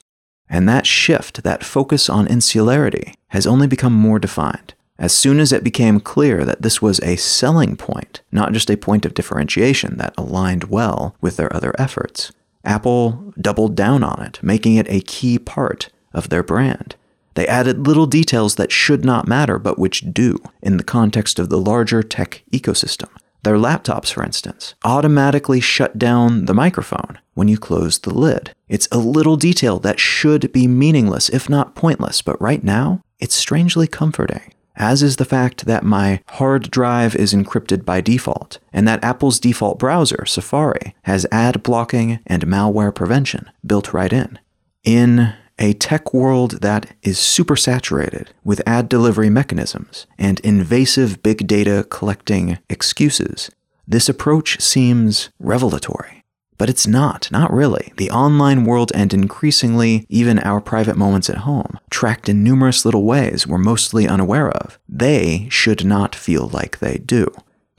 And 0.50 0.68
that 0.70 0.86
shift, 0.86 1.44
that 1.44 1.64
focus 1.64 2.10
on 2.10 2.28
insularity, 2.28 3.16
has 3.30 3.48
only 3.48 3.68
become 3.68 3.94
more 3.94 4.20
defined. 4.20 4.74
As 5.00 5.14
soon 5.14 5.40
as 5.40 5.52
it 5.52 5.64
became 5.64 6.00
clear 6.00 6.46
that 6.46 6.62
this 6.62 6.82
was 6.82 7.00
a 7.00 7.16
selling 7.16 7.76
point, 7.76 8.22
not 8.32 8.54
just 8.54 8.70
a 8.70 8.78
point 8.78 9.06
of 9.06 9.16
differentiation 9.16 9.98
that 9.98 10.14
aligned 10.18 10.66
well 10.66 11.16
with 11.20 11.38
their 11.38 11.54
other 11.56 11.74
efforts, 11.80 12.32
Apple 12.64 13.34
doubled 13.40 13.76
down 13.76 14.04
on 14.04 14.22
it, 14.22 14.40
making 14.42 14.76
it 14.76 14.88
a 14.90 15.02
key 15.02 15.40
part 15.40 15.90
of 16.14 16.30
their 16.30 16.44
brand. 16.44 16.96
They 17.36 17.48
added 17.48 17.88
little 17.88 18.06
details 18.06 18.56
that 18.56 18.72
should 18.72 19.04
not 19.04 19.28
matter, 19.28 19.60
but 19.60 19.80
which 19.80 20.14
do 20.14 20.38
in 20.62 20.78
the 20.78 20.84
context 20.84 21.40
of 21.40 21.50
the 21.50 21.58
larger 21.58 22.04
tech 22.04 22.44
ecosystem. 22.52 23.10
Their 23.44 23.58
laptops, 23.58 24.14
for 24.14 24.24
instance, 24.24 24.74
automatically 24.86 25.60
shut 25.60 26.00
down 26.00 26.46
the 26.46 26.54
microphone 26.54 27.20
when 27.34 27.50
you 27.50 27.58
close 27.58 28.00
the 28.00 28.14
lid. 28.14 28.54
It's 28.70 28.88
a 28.92 28.98
little 28.98 29.36
detail 29.36 29.80
that 29.80 30.00
should 30.00 30.52
be 30.54 30.68
meaningless, 30.68 31.28
if 31.30 31.50
not 31.50 31.76
pointless, 31.76 32.22
but 32.22 32.42
right 32.42 32.64
now, 32.64 33.02
it's 33.20 33.36
strangely 33.36 33.88
comforting. 33.88 34.54
As 34.76 35.04
is 35.04 35.18
the 35.18 35.26
fact 35.26 35.66
that 35.66 35.84
my 35.84 36.22
hard 36.30 36.72
drive 36.72 37.16
is 37.16 37.34
encrypted 37.34 37.86
by 37.86 38.02
default, 38.02 38.60
and 38.72 38.88
that 38.88 39.04
Apple's 39.04 39.40
default 39.40 39.78
browser, 39.78 40.26
Safari, 40.26 40.96
has 41.04 41.28
ad 41.32 41.62
blocking 41.64 42.20
and 42.26 42.48
malware 42.48 42.96
prevention 42.96 43.52
built 43.66 43.94
right 43.94 44.12
in. 44.12 44.40
In 44.84 45.36
a 45.60 45.74
tech 45.74 46.14
world 46.14 46.62
that 46.62 46.96
is 47.04 47.18
supersaturated 47.18 48.28
with 48.44 48.62
ad 48.66 48.90
delivery 48.90 49.30
mechanisms 49.30 50.08
and 50.18 50.40
invasive 50.42 51.22
big 51.24 51.48
data 51.48 51.86
collecting 51.90 52.58
excuses, 52.70 53.50
this 53.88 54.10
approach 54.10 54.60
seems 54.62 55.30
revelatory. 55.40 56.24
But 56.58 56.70
it's 56.70 56.88
not, 56.88 57.32
not 57.32 57.52
really. 57.52 57.92
The 57.98 58.12
online 58.12 58.64
world 58.64 58.92
and 58.96 59.14
increasingly 59.14 60.06
even 60.08 60.40
our 60.40 60.62
private 60.62 60.96
moments 60.96 61.30
at 61.30 61.40
home, 61.40 61.80
tracked 61.90 62.30
in 62.30 62.44
numerous 62.44 62.86
little 62.86 63.04
ways 63.04 63.46
we're 63.48 63.58
mostly 63.58 64.08
unaware 64.08 64.50
of, 64.50 64.80
they 64.88 65.48
should 65.50 65.84
not 65.84 66.16
feel 66.16 66.48
like 66.48 66.80
they 66.80 66.98
do. 67.00 67.28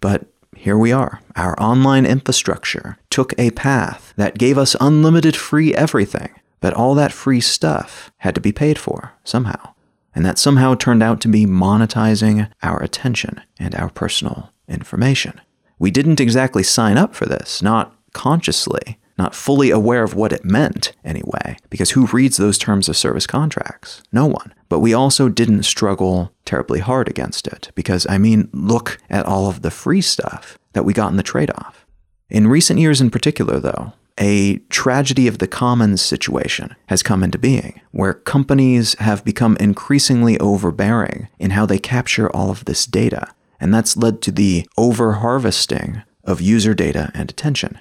But 0.00 0.26
here 0.56 0.76
we 0.76 0.92
are. 0.92 1.20
Our 1.36 1.58
online 1.60 2.04
infrastructure 2.04 2.98
took 3.10 3.32
a 3.38 3.52
path 3.52 4.12
that 4.16 4.38
gave 4.38 4.58
us 4.58 4.76
unlimited 4.80 5.36
free 5.36 5.74
everything 5.74 6.30
but 6.64 6.72
all 6.72 6.94
that 6.94 7.12
free 7.12 7.42
stuff 7.42 8.10
had 8.20 8.34
to 8.34 8.40
be 8.40 8.50
paid 8.50 8.78
for 8.78 9.12
somehow. 9.22 9.74
And 10.14 10.24
that 10.24 10.38
somehow 10.38 10.74
turned 10.74 11.02
out 11.02 11.20
to 11.20 11.28
be 11.28 11.44
monetizing 11.44 12.50
our 12.62 12.82
attention 12.82 13.42
and 13.58 13.74
our 13.74 13.90
personal 13.90 14.50
information. 14.66 15.38
We 15.78 15.90
didn't 15.90 16.20
exactly 16.20 16.62
sign 16.62 16.96
up 16.96 17.14
for 17.14 17.26
this, 17.26 17.60
not 17.60 17.94
consciously, 18.14 18.98
not 19.18 19.34
fully 19.34 19.70
aware 19.70 20.04
of 20.04 20.14
what 20.14 20.32
it 20.32 20.42
meant 20.42 20.94
anyway, 21.04 21.58
because 21.68 21.90
who 21.90 22.06
reads 22.06 22.38
those 22.38 22.56
terms 22.56 22.88
of 22.88 22.96
service 22.96 23.26
contracts? 23.26 24.02
No 24.10 24.24
one. 24.24 24.54
But 24.70 24.80
we 24.80 24.94
also 24.94 25.28
didn't 25.28 25.64
struggle 25.64 26.32
terribly 26.46 26.80
hard 26.80 27.10
against 27.10 27.46
it, 27.46 27.72
because 27.74 28.06
I 28.08 28.16
mean, 28.16 28.48
look 28.54 28.96
at 29.10 29.26
all 29.26 29.50
of 29.50 29.60
the 29.60 29.70
free 29.70 30.00
stuff 30.00 30.58
that 30.72 30.86
we 30.86 30.94
got 30.94 31.10
in 31.10 31.18
the 31.18 31.22
trade 31.22 31.50
off. 31.56 31.84
In 32.30 32.48
recent 32.48 32.80
years 32.80 33.02
in 33.02 33.10
particular, 33.10 33.60
though, 33.60 33.92
a 34.18 34.58
tragedy 34.68 35.26
of 35.26 35.38
the 35.38 35.46
commons 35.46 36.00
situation 36.00 36.74
has 36.86 37.02
come 37.02 37.22
into 37.22 37.38
being, 37.38 37.80
where 37.90 38.14
companies 38.14 38.94
have 39.00 39.24
become 39.24 39.56
increasingly 39.58 40.38
overbearing 40.38 41.28
in 41.38 41.50
how 41.50 41.66
they 41.66 41.78
capture 41.78 42.30
all 42.30 42.50
of 42.50 42.64
this 42.64 42.86
data. 42.86 43.28
And 43.60 43.72
that's 43.72 43.96
led 43.96 44.22
to 44.22 44.32
the 44.32 44.66
over 44.76 45.14
harvesting 45.14 46.02
of 46.22 46.40
user 46.40 46.74
data 46.74 47.10
and 47.14 47.30
attention. 47.30 47.78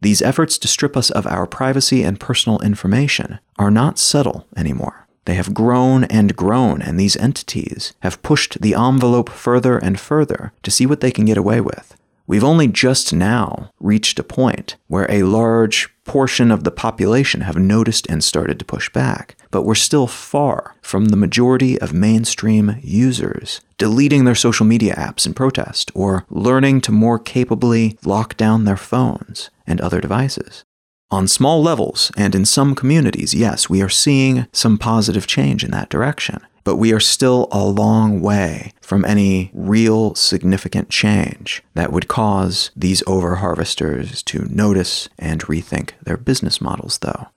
These 0.00 0.22
efforts 0.22 0.58
to 0.58 0.68
strip 0.68 0.96
us 0.96 1.10
of 1.10 1.26
our 1.26 1.46
privacy 1.46 2.02
and 2.02 2.20
personal 2.20 2.60
information 2.60 3.38
are 3.58 3.70
not 3.70 3.98
subtle 3.98 4.46
anymore. 4.56 5.06
They 5.24 5.34
have 5.34 5.54
grown 5.54 6.04
and 6.04 6.36
grown, 6.36 6.80
and 6.80 7.00
these 7.00 7.16
entities 7.16 7.94
have 8.00 8.22
pushed 8.22 8.60
the 8.60 8.74
envelope 8.74 9.28
further 9.28 9.78
and 9.78 9.98
further 9.98 10.52
to 10.62 10.70
see 10.70 10.86
what 10.86 11.00
they 11.00 11.10
can 11.10 11.24
get 11.24 11.36
away 11.36 11.60
with. 11.60 11.96
We've 12.26 12.44
only 12.44 12.66
just 12.66 13.12
now 13.12 13.70
reached 13.78 14.18
a 14.18 14.24
point 14.24 14.76
where 14.88 15.10
a 15.10 15.22
large 15.22 15.88
portion 16.04 16.50
of 16.50 16.64
the 16.64 16.70
population 16.70 17.42
have 17.42 17.56
noticed 17.56 18.06
and 18.08 18.22
started 18.22 18.58
to 18.58 18.64
push 18.64 18.88
back. 18.90 19.36
but 19.50 19.62
we're 19.62 19.74
still 19.74 20.06
far 20.06 20.74
from 20.82 21.06
the 21.06 21.16
majority 21.16 21.80
of 21.80 21.92
mainstream 21.94 22.76
users 22.82 23.60
deleting 23.78 24.24
their 24.24 24.34
social 24.34 24.66
media 24.66 24.94
apps 24.96 25.24
in 25.24 25.32
protest 25.32 25.90
or 25.94 26.26
learning 26.28 26.80
to 26.82 26.92
more 26.92 27.18
capably 27.18 27.96
lock 28.04 28.36
down 28.36 28.64
their 28.64 28.76
phones 28.76 29.50
and 29.66 29.80
other 29.80 30.00
devices. 30.00 30.64
On 31.10 31.28
small 31.28 31.62
levels 31.62 32.10
and 32.16 32.34
in 32.34 32.44
some 32.44 32.74
communities, 32.74 33.32
yes, 33.32 33.70
we 33.70 33.80
are 33.80 33.88
seeing 33.88 34.46
some 34.52 34.76
positive 34.76 35.26
change 35.26 35.64
in 35.64 35.70
that 35.70 35.88
direction, 35.88 36.40
but 36.66 36.76
we 36.76 36.92
are 36.92 36.98
still 36.98 37.46
a 37.52 37.64
long 37.64 38.20
way 38.20 38.72
from 38.80 39.04
any 39.04 39.52
real 39.54 40.16
significant 40.16 40.90
change 40.90 41.62
that 41.74 41.92
would 41.92 42.08
cause 42.08 42.72
these 42.74 43.04
over 43.06 43.36
harvesters 43.36 44.20
to 44.24 44.48
notice 44.50 45.08
and 45.16 45.42
rethink 45.42 45.90
their 46.02 46.16
business 46.16 46.60
models, 46.60 46.98
though. 46.98 47.28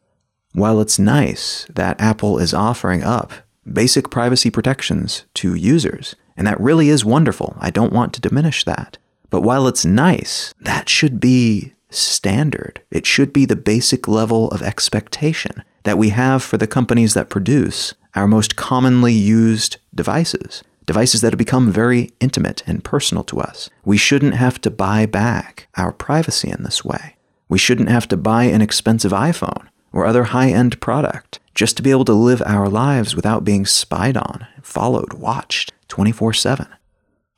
While 0.53 0.81
it's 0.81 0.97
nice 0.97 1.67
that 1.69 2.01
Apple 2.01 2.39
is 2.39 2.55
offering 2.55 3.03
up 3.03 3.31
basic 3.71 4.09
privacy 4.09 4.49
protections 4.49 5.25
to 5.35 5.53
users, 5.53 6.15
and 6.35 6.47
that 6.47 6.59
really 6.59 6.89
is 6.89 7.05
wonderful, 7.05 7.55
I 7.59 7.69
don't 7.69 7.93
want 7.93 8.13
to 8.13 8.21
diminish 8.21 8.63
that. 8.63 8.97
But 9.29 9.41
while 9.41 9.67
it's 9.67 9.85
nice, 9.85 10.55
that 10.59 10.89
should 10.89 11.19
be 11.19 11.75
standard. 11.91 12.81
It 12.89 13.05
should 13.05 13.31
be 13.31 13.45
the 13.45 13.55
basic 13.55 14.07
level 14.07 14.49
of 14.49 14.63
expectation 14.63 15.63
that 15.83 15.99
we 15.99 16.09
have 16.09 16.41
for 16.41 16.57
the 16.57 16.65
companies 16.65 17.13
that 17.13 17.29
produce 17.29 17.93
our 18.15 18.27
most 18.27 18.55
commonly 18.55 19.13
used 19.13 19.77
devices, 19.93 20.63
devices 20.85 21.21
that 21.21 21.33
have 21.33 21.37
become 21.37 21.71
very 21.71 22.11
intimate 22.19 22.63
and 22.65 22.83
personal 22.83 23.23
to 23.25 23.39
us. 23.39 23.69
We 23.85 23.97
shouldn't 23.97 24.35
have 24.35 24.59
to 24.61 24.71
buy 24.71 25.05
back 25.05 25.67
our 25.77 25.91
privacy 25.91 26.49
in 26.49 26.63
this 26.63 26.83
way. 26.83 27.15
We 27.47 27.57
shouldn't 27.57 27.89
have 27.89 28.07
to 28.09 28.17
buy 28.17 28.45
an 28.45 28.61
expensive 28.61 29.11
iPhone 29.11 29.67
or 29.91 30.05
other 30.05 30.25
high 30.25 30.49
end 30.49 30.79
product 30.81 31.39
just 31.55 31.75
to 31.77 31.83
be 31.83 31.91
able 31.91 32.05
to 32.05 32.13
live 32.13 32.41
our 32.45 32.69
lives 32.69 33.15
without 33.15 33.43
being 33.43 33.65
spied 33.65 34.15
on, 34.15 34.47
followed, 34.61 35.13
watched 35.13 35.73
24 35.89 36.33
7. 36.33 36.67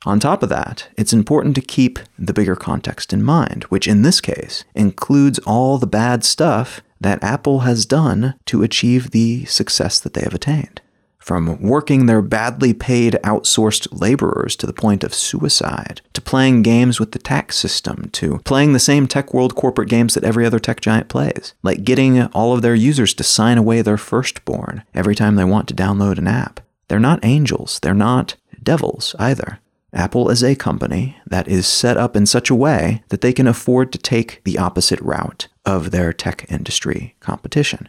On 0.04 0.18
top 0.18 0.42
of 0.42 0.48
that, 0.48 0.88
it's 0.96 1.12
important 1.12 1.54
to 1.54 1.60
keep 1.60 1.98
the 2.18 2.32
bigger 2.32 2.56
context 2.56 3.12
in 3.12 3.22
mind, 3.22 3.64
which 3.64 3.86
in 3.86 4.02
this 4.02 4.20
case 4.20 4.64
includes 4.74 5.38
all 5.40 5.78
the 5.78 5.86
bad 5.86 6.24
stuff 6.24 6.80
that 7.02 7.22
Apple 7.22 7.60
has 7.60 7.86
done 7.86 8.34
to 8.46 8.62
achieve 8.62 9.10
the 9.10 9.44
success 9.44 10.00
that 10.00 10.14
they 10.14 10.22
have 10.22 10.34
attained. 10.34 10.80
From 11.18 11.62
working 11.62 12.06
their 12.06 12.20
badly 12.20 12.74
paid 12.74 13.14
outsourced 13.22 13.86
laborers 13.92 14.56
to 14.56 14.66
the 14.66 14.72
point 14.72 15.04
of 15.04 15.14
suicide, 15.14 16.00
to 16.14 16.20
playing 16.20 16.62
games 16.62 16.98
with 16.98 17.12
the 17.12 17.20
tax 17.20 17.56
system, 17.56 18.10
to 18.14 18.38
playing 18.38 18.72
the 18.72 18.80
same 18.80 19.06
tech 19.06 19.32
world 19.32 19.54
corporate 19.54 19.88
games 19.88 20.14
that 20.14 20.24
every 20.24 20.44
other 20.44 20.58
tech 20.58 20.80
giant 20.80 21.08
plays, 21.08 21.54
like 21.62 21.84
getting 21.84 22.24
all 22.26 22.52
of 22.52 22.62
their 22.62 22.74
users 22.74 23.14
to 23.14 23.22
sign 23.22 23.56
away 23.56 23.82
their 23.82 23.96
firstborn 23.96 24.82
every 24.94 25.14
time 25.14 25.36
they 25.36 25.44
want 25.44 25.68
to 25.68 25.74
download 25.74 26.18
an 26.18 26.26
app. 26.26 26.58
They're 26.88 26.98
not 26.98 27.24
angels, 27.24 27.78
they're 27.80 27.94
not 27.94 28.34
devils 28.60 29.14
either. 29.18 29.60
Apple 29.92 30.30
is 30.30 30.42
a 30.42 30.54
company 30.54 31.16
that 31.26 31.46
is 31.48 31.66
set 31.66 31.96
up 31.96 32.16
in 32.16 32.24
such 32.24 32.48
a 32.48 32.54
way 32.54 33.02
that 33.08 33.20
they 33.20 33.32
can 33.32 33.46
afford 33.46 33.92
to 33.92 33.98
take 33.98 34.42
the 34.44 34.58
opposite 34.58 35.00
route 35.00 35.48
of 35.66 35.90
their 35.90 36.12
tech 36.12 36.46
industry 36.50 37.14
competition. 37.20 37.88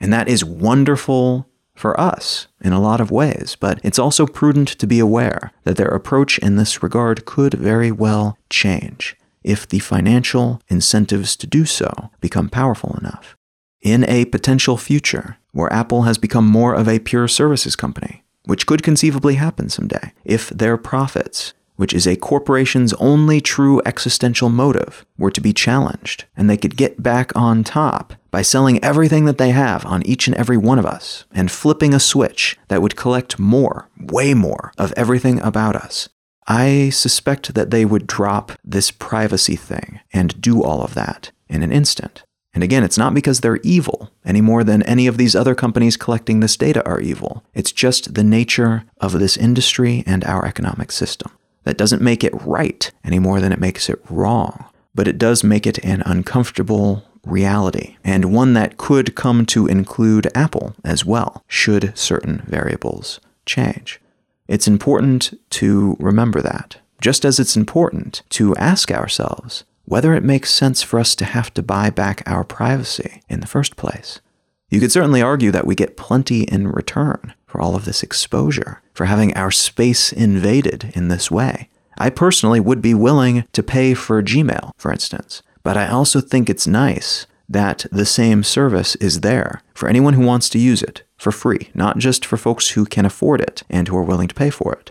And 0.00 0.12
that 0.12 0.28
is 0.28 0.44
wonderful 0.44 1.48
for 1.74 1.98
us 1.98 2.48
in 2.60 2.72
a 2.72 2.80
lot 2.80 3.00
of 3.00 3.10
ways, 3.10 3.56
but 3.58 3.80
it's 3.82 3.98
also 3.98 4.26
prudent 4.26 4.68
to 4.68 4.86
be 4.86 4.98
aware 4.98 5.52
that 5.64 5.76
their 5.76 5.88
approach 5.88 6.38
in 6.38 6.56
this 6.56 6.82
regard 6.82 7.24
could 7.24 7.54
very 7.54 7.90
well 7.90 8.38
change 8.50 9.16
if 9.42 9.68
the 9.68 9.78
financial 9.78 10.60
incentives 10.68 11.36
to 11.36 11.46
do 11.46 11.64
so 11.64 12.10
become 12.20 12.48
powerful 12.48 12.96
enough. 12.98 13.36
In 13.82 14.08
a 14.08 14.24
potential 14.26 14.76
future 14.76 15.36
where 15.52 15.72
Apple 15.72 16.02
has 16.02 16.16
become 16.16 16.46
more 16.46 16.74
of 16.74 16.88
a 16.88 16.98
pure 16.98 17.28
services 17.28 17.76
company, 17.76 18.23
which 18.46 18.66
could 18.66 18.82
conceivably 18.82 19.34
happen 19.34 19.68
someday 19.68 20.12
if 20.24 20.48
their 20.50 20.76
profits, 20.76 21.54
which 21.76 21.92
is 21.92 22.06
a 22.06 22.16
corporation's 22.16 22.92
only 22.94 23.40
true 23.40 23.80
existential 23.84 24.48
motive, 24.48 25.04
were 25.18 25.30
to 25.30 25.40
be 25.40 25.52
challenged, 25.52 26.24
and 26.36 26.48
they 26.48 26.56
could 26.56 26.76
get 26.76 27.02
back 27.02 27.34
on 27.34 27.64
top 27.64 28.14
by 28.30 28.42
selling 28.42 28.82
everything 28.82 29.24
that 29.24 29.38
they 29.38 29.50
have 29.50 29.84
on 29.86 30.04
each 30.06 30.26
and 30.26 30.36
every 30.36 30.56
one 30.56 30.78
of 30.78 30.86
us 30.86 31.24
and 31.32 31.50
flipping 31.50 31.94
a 31.94 32.00
switch 32.00 32.58
that 32.68 32.82
would 32.82 32.96
collect 32.96 33.38
more, 33.38 33.88
way 33.98 34.34
more, 34.34 34.72
of 34.78 34.92
everything 34.96 35.40
about 35.40 35.76
us. 35.76 36.08
I 36.46 36.90
suspect 36.90 37.54
that 37.54 37.70
they 37.70 37.84
would 37.84 38.06
drop 38.06 38.52
this 38.62 38.90
privacy 38.90 39.56
thing 39.56 40.00
and 40.12 40.40
do 40.40 40.62
all 40.62 40.82
of 40.82 40.94
that 40.94 41.32
in 41.48 41.62
an 41.62 41.72
instant. 41.72 42.24
And 42.54 42.62
again, 42.62 42.84
it's 42.84 42.98
not 42.98 43.14
because 43.14 43.40
they're 43.40 43.58
evil 43.64 44.10
any 44.24 44.40
more 44.40 44.62
than 44.62 44.82
any 44.84 45.06
of 45.06 45.16
these 45.16 45.34
other 45.34 45.54
companies 45.54 45.96
collecting 45.96 46.40
this 46.40 46.56
data 46.56 46.86
are 46.86 47.00
evil. 47.00 47.42
It's 47.52 47.72
just 47.72 48.14
the 48.14 48.24
nature 48.24 48.84
of 49.00 49.12
this 49.12 49.36
industry 49.36 50.04
and 50.06 50.24
our 50.24 50.46
economic 50.46 50.92
system. 50.92 51.32
That 51.64 51.76
doesn't 51.76 52.02
make 52.02 52.22
it 52.22 52.34
right 52.42 52.90
any 53.02 53.18
more 53.18 53.40
than 53.40 53.52
it 53.52 53.58
makes 53.58 53.88
it 53.88 54.00
wrong, 54.08 54.66
but 54.94 55.08
it 55.08 55.18
does 55.18 55.42
make 55.42 55.66
it 55.66 55.78
an 55.78 56.02
uncomfortable 56.06 57.04
reality, 57.24 57.96
and 58.04 58.34
one 58.34 58.52
that 58.52 58.76
could 58.76 59.14
come 59.14 59.46
to 59.46 59.66
include 59.66 60.30
Apple 60.34 60.76
as 60.84 61.04
well, 61.04 61.42
should 61.48 61.96
certain 61.96 62.42
variables 62.46 63.18
change. 63.46 64.00
It's 64.46 64.68
important 64.68 65.32
to 65.50 65.96
remember 65.98 66.42
that, 66.42 66.76
just 67.00 67.24
as 67.24 67.40
it's 67.40 67.56
important 67.56 68.22
to 68.30 68.54
ask 68.56 68.90
ourselves 68.90 69.64
whether 69.84 70.14
it 70.14 70.22
makes 70.22 70.52
sense 70.52 70.82
for 70.82 70.98
us 70.98 71.14
to 71.14 71.24
have 71.24 71.52
to 71.54 71.62
buy 71.62 71.90
back 71.90 72.22
our 72.26 72.44
privacy 72.44 73.22
in 73.28 73.40
the 73.40 73.46
first 73.46 73.76
place. 73.76 74.20
You 74.68 74.80
could 74.80 74.92
certainly 74.92 75.22
argue 75.22 75.50
that 75.50 75.66
we 75.66 75.74
get 75.74 75.96
plenty 75.96 76.42
in 76.42 76.68
return 76.68 77.34
for 77.46 77.60
all 77.60 77.76
of 77.76 77.84
this 77.84 78.02
exposure, 78.02 78.82
for 78.92 79.04
having 79.04 79.34
our 79.34 79.50
space 79.50 80.12
invaded 80.12 80.92
in 80.94 81.08
this 81.08 81.30
way. 81.30 81.68
I 81.96 82.10
personally 82.10 82.58
would 82.58 82.82
be 82.82 82.94
willing 82.94 83.44
to 83.52 83.62
pay 83.62 83.94
for 83.94 84.22
Gmail, 84.22 84.72
for 84.76 84.90
instance, 84.90 85.42
but 85.62 85.76
I 85.76 85.86
also 85.86 86.20
think 86.20 86.50
it's 86.50 86.66
nice 86.66 87.26
that 87.48 87.86
the 87.92 88.06
same 88.06 88.42
service 88.42 88.96
is 88.96 89.20
there 89.20 89.62
for 89.74 89.88
anyone 89.88 90.14
who 90.14 90.24
wants 90.24 90.48
to 90.48 90.58
use 90.58 90.82
it 90.82 91.02
for 91.16 91.30
free, 91.30 91.70
not 91.74 91.98
just 91.98 92.24
for 92.24 92.36
folks 92.36 92.70
who 92.70 92.84
can 92.84 93.04
afford 93.04 93.40
it 93.40 93.62
and 93.70 93.86
who 93.86 93.96
are 93.96 94.02
willing 94.02 94.28
to 94.28 94.34
pay 94.34 94.50
for 94.50 94.72
it. 94.72 94.90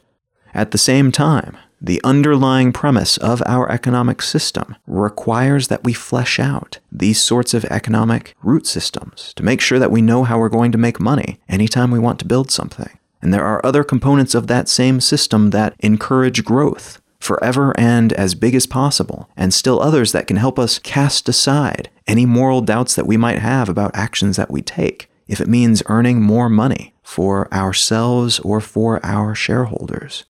At 0.54 0.72
the 0.72 0.78
same 0.78 1.12
time, 1.12 1.58
the 1.84 2.02
underlying 2.02 2.72
premise 2.72 3.18
of 3.18 3.44
our 3.46 3.70
economic 3.70 4.22
system 4.22 4.78
requires 4.88 5.68
that 5.68 5.84
we 5.84 5.92
flesh 5.92 6.40
out 6.40 6.80
these 6.90 7.22
sorts 7.22 7.54
of 7.54 7.66
economic 7.66 8.36
root 8.42 8.66
systems 8.66 9.34
to 9.36 9.44
make 9.44 9.60
sure 9.60 9.80
that 9.80 9.92
we 9.92 10.02
know 10.02 10.24
how 10.24 10.40
we're 10.40 10.48
going 10.48 10.72
to 10.72 10.78
make 10.78 11.00
money 11.02 11.40
anytime 11.50 11.92
we 11.92 12.00
want 12.00 12.20
to 12.20 12.26
build 12.26 12.50
something. 12.50 12.98
And 13.22 13.34
there 13.34 13.44
are 13.44 13.66
other 13.66 13.84
components 13.84 14.34
of 14.34 14.48
that 14.48 14.70
same 14.70 15.02
system 15.02 15.50
that 15.50 15.76
encourage 15.80 16.46
growth 16.46 17.02
forever 17.20 17.74
and 17.78 18.14
as 18.14 18.36
big 18.36 18.56
as 18.56 18.66
possible, 18.66 19.30
and 19.36 19.54
still 19.54 19.82
others 19.82 20.12
that 20.12 20.28
can 20.28 20.38
help 20.38 20.60
us 20.60 20.80
cast 20.80 21.28
aside 21.30 21.90
any 22.08 22.26
moral 22.26 22.62
doubts 22.62 22.96
that 22.96 23.08
we 23.08 23.18
might 23.18 23.40
have 23.40 23.70
about 23.70 23.96
actions 23.96 24.38
that 24.38 24.52
we 24.52 24.62
take 24.62 25.10
if 25.28 25.40
it 25.40 25.48
means 25.48 25.84
earning 25.88 26.22
more 26.22 26.50
money 26.50 26.94
for 27.02 27.54
ourselves 27.54 28.40
or 28.40 28.60
for 28.60 29.06
our 29.06 29.34
shareholders. 29.34 30.26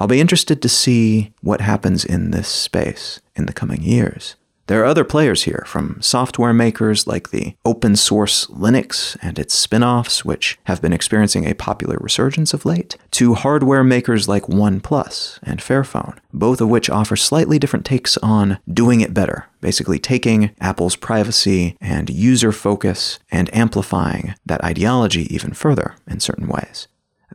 I'll 0.00 0.06
be 0.06 0.18
interested 0.18 0.62
to 0.62 0.68
see 0.70 1.30
what 1.42 1.60
happens 1.60 2.06
in 2.06 2.30
this 2.30 2.48
space 2.48 3.20
in 3.36 3.44
the 3.44 3.52
coming 3.52 3.82
years. 3.82 4.34
There 4.66 4.80
are 4.80 4.86
other 4.86 5.04
players 5.04 5.42
here, 5.42 5.62
from 5.66 6.00
software 6.00 6.54
makers 6.54 7.06
like 7.06 7.28
the 7.28 7.54
open 7.66 7.96
source 7.96 8.46
Linux 8.46 9.18
and 9.20 9.38
its 9.38 9.52
spin 9.52 9.82
offs, 9.82 10.24
which 10.24 10.58
have 10.64 10.80
been 10.80 10.94
experiencing 10.94 11.44
a 11.44 11.54
popular 11.54 11.98
resurgence 12.00 12.54
of 12.54 12.64
late, 12.64 12.96
to 13.10 13.34
hardware 13.34 13.84
makers 13.84 14.26
like 14.26 14.44
OnePlus 14.44 15.38
and 15.42 15.60
Fairphone, 15.60 16.16
both 16.32 16.62
of 16.62 16.70
which 16.70 16.88
offer 16.88 17.14
slightly 17.14 17.58
different 17.58 17.84
takes 17.84 18.16
on 18.18 18.58
doing 18.72 19.02
it 19.02 19.12
better, 19.12 19.48
basically 19.60 19.98
taking 19.98 20.52
Apple's 20.62 20.96
privacy 20.96 21.76
and 21.78 22.08
user 22.08 22.52
focus 22.52 23.18
and 23.30 23.54
amplifying 23.54 24.34
that 24.46 24.64
ideology 24.64 25.26
even 25.34 25.52
further 25.52 25.96
in 26.06 26.20
certain 26.20 26.48
ways. 26.48 26.88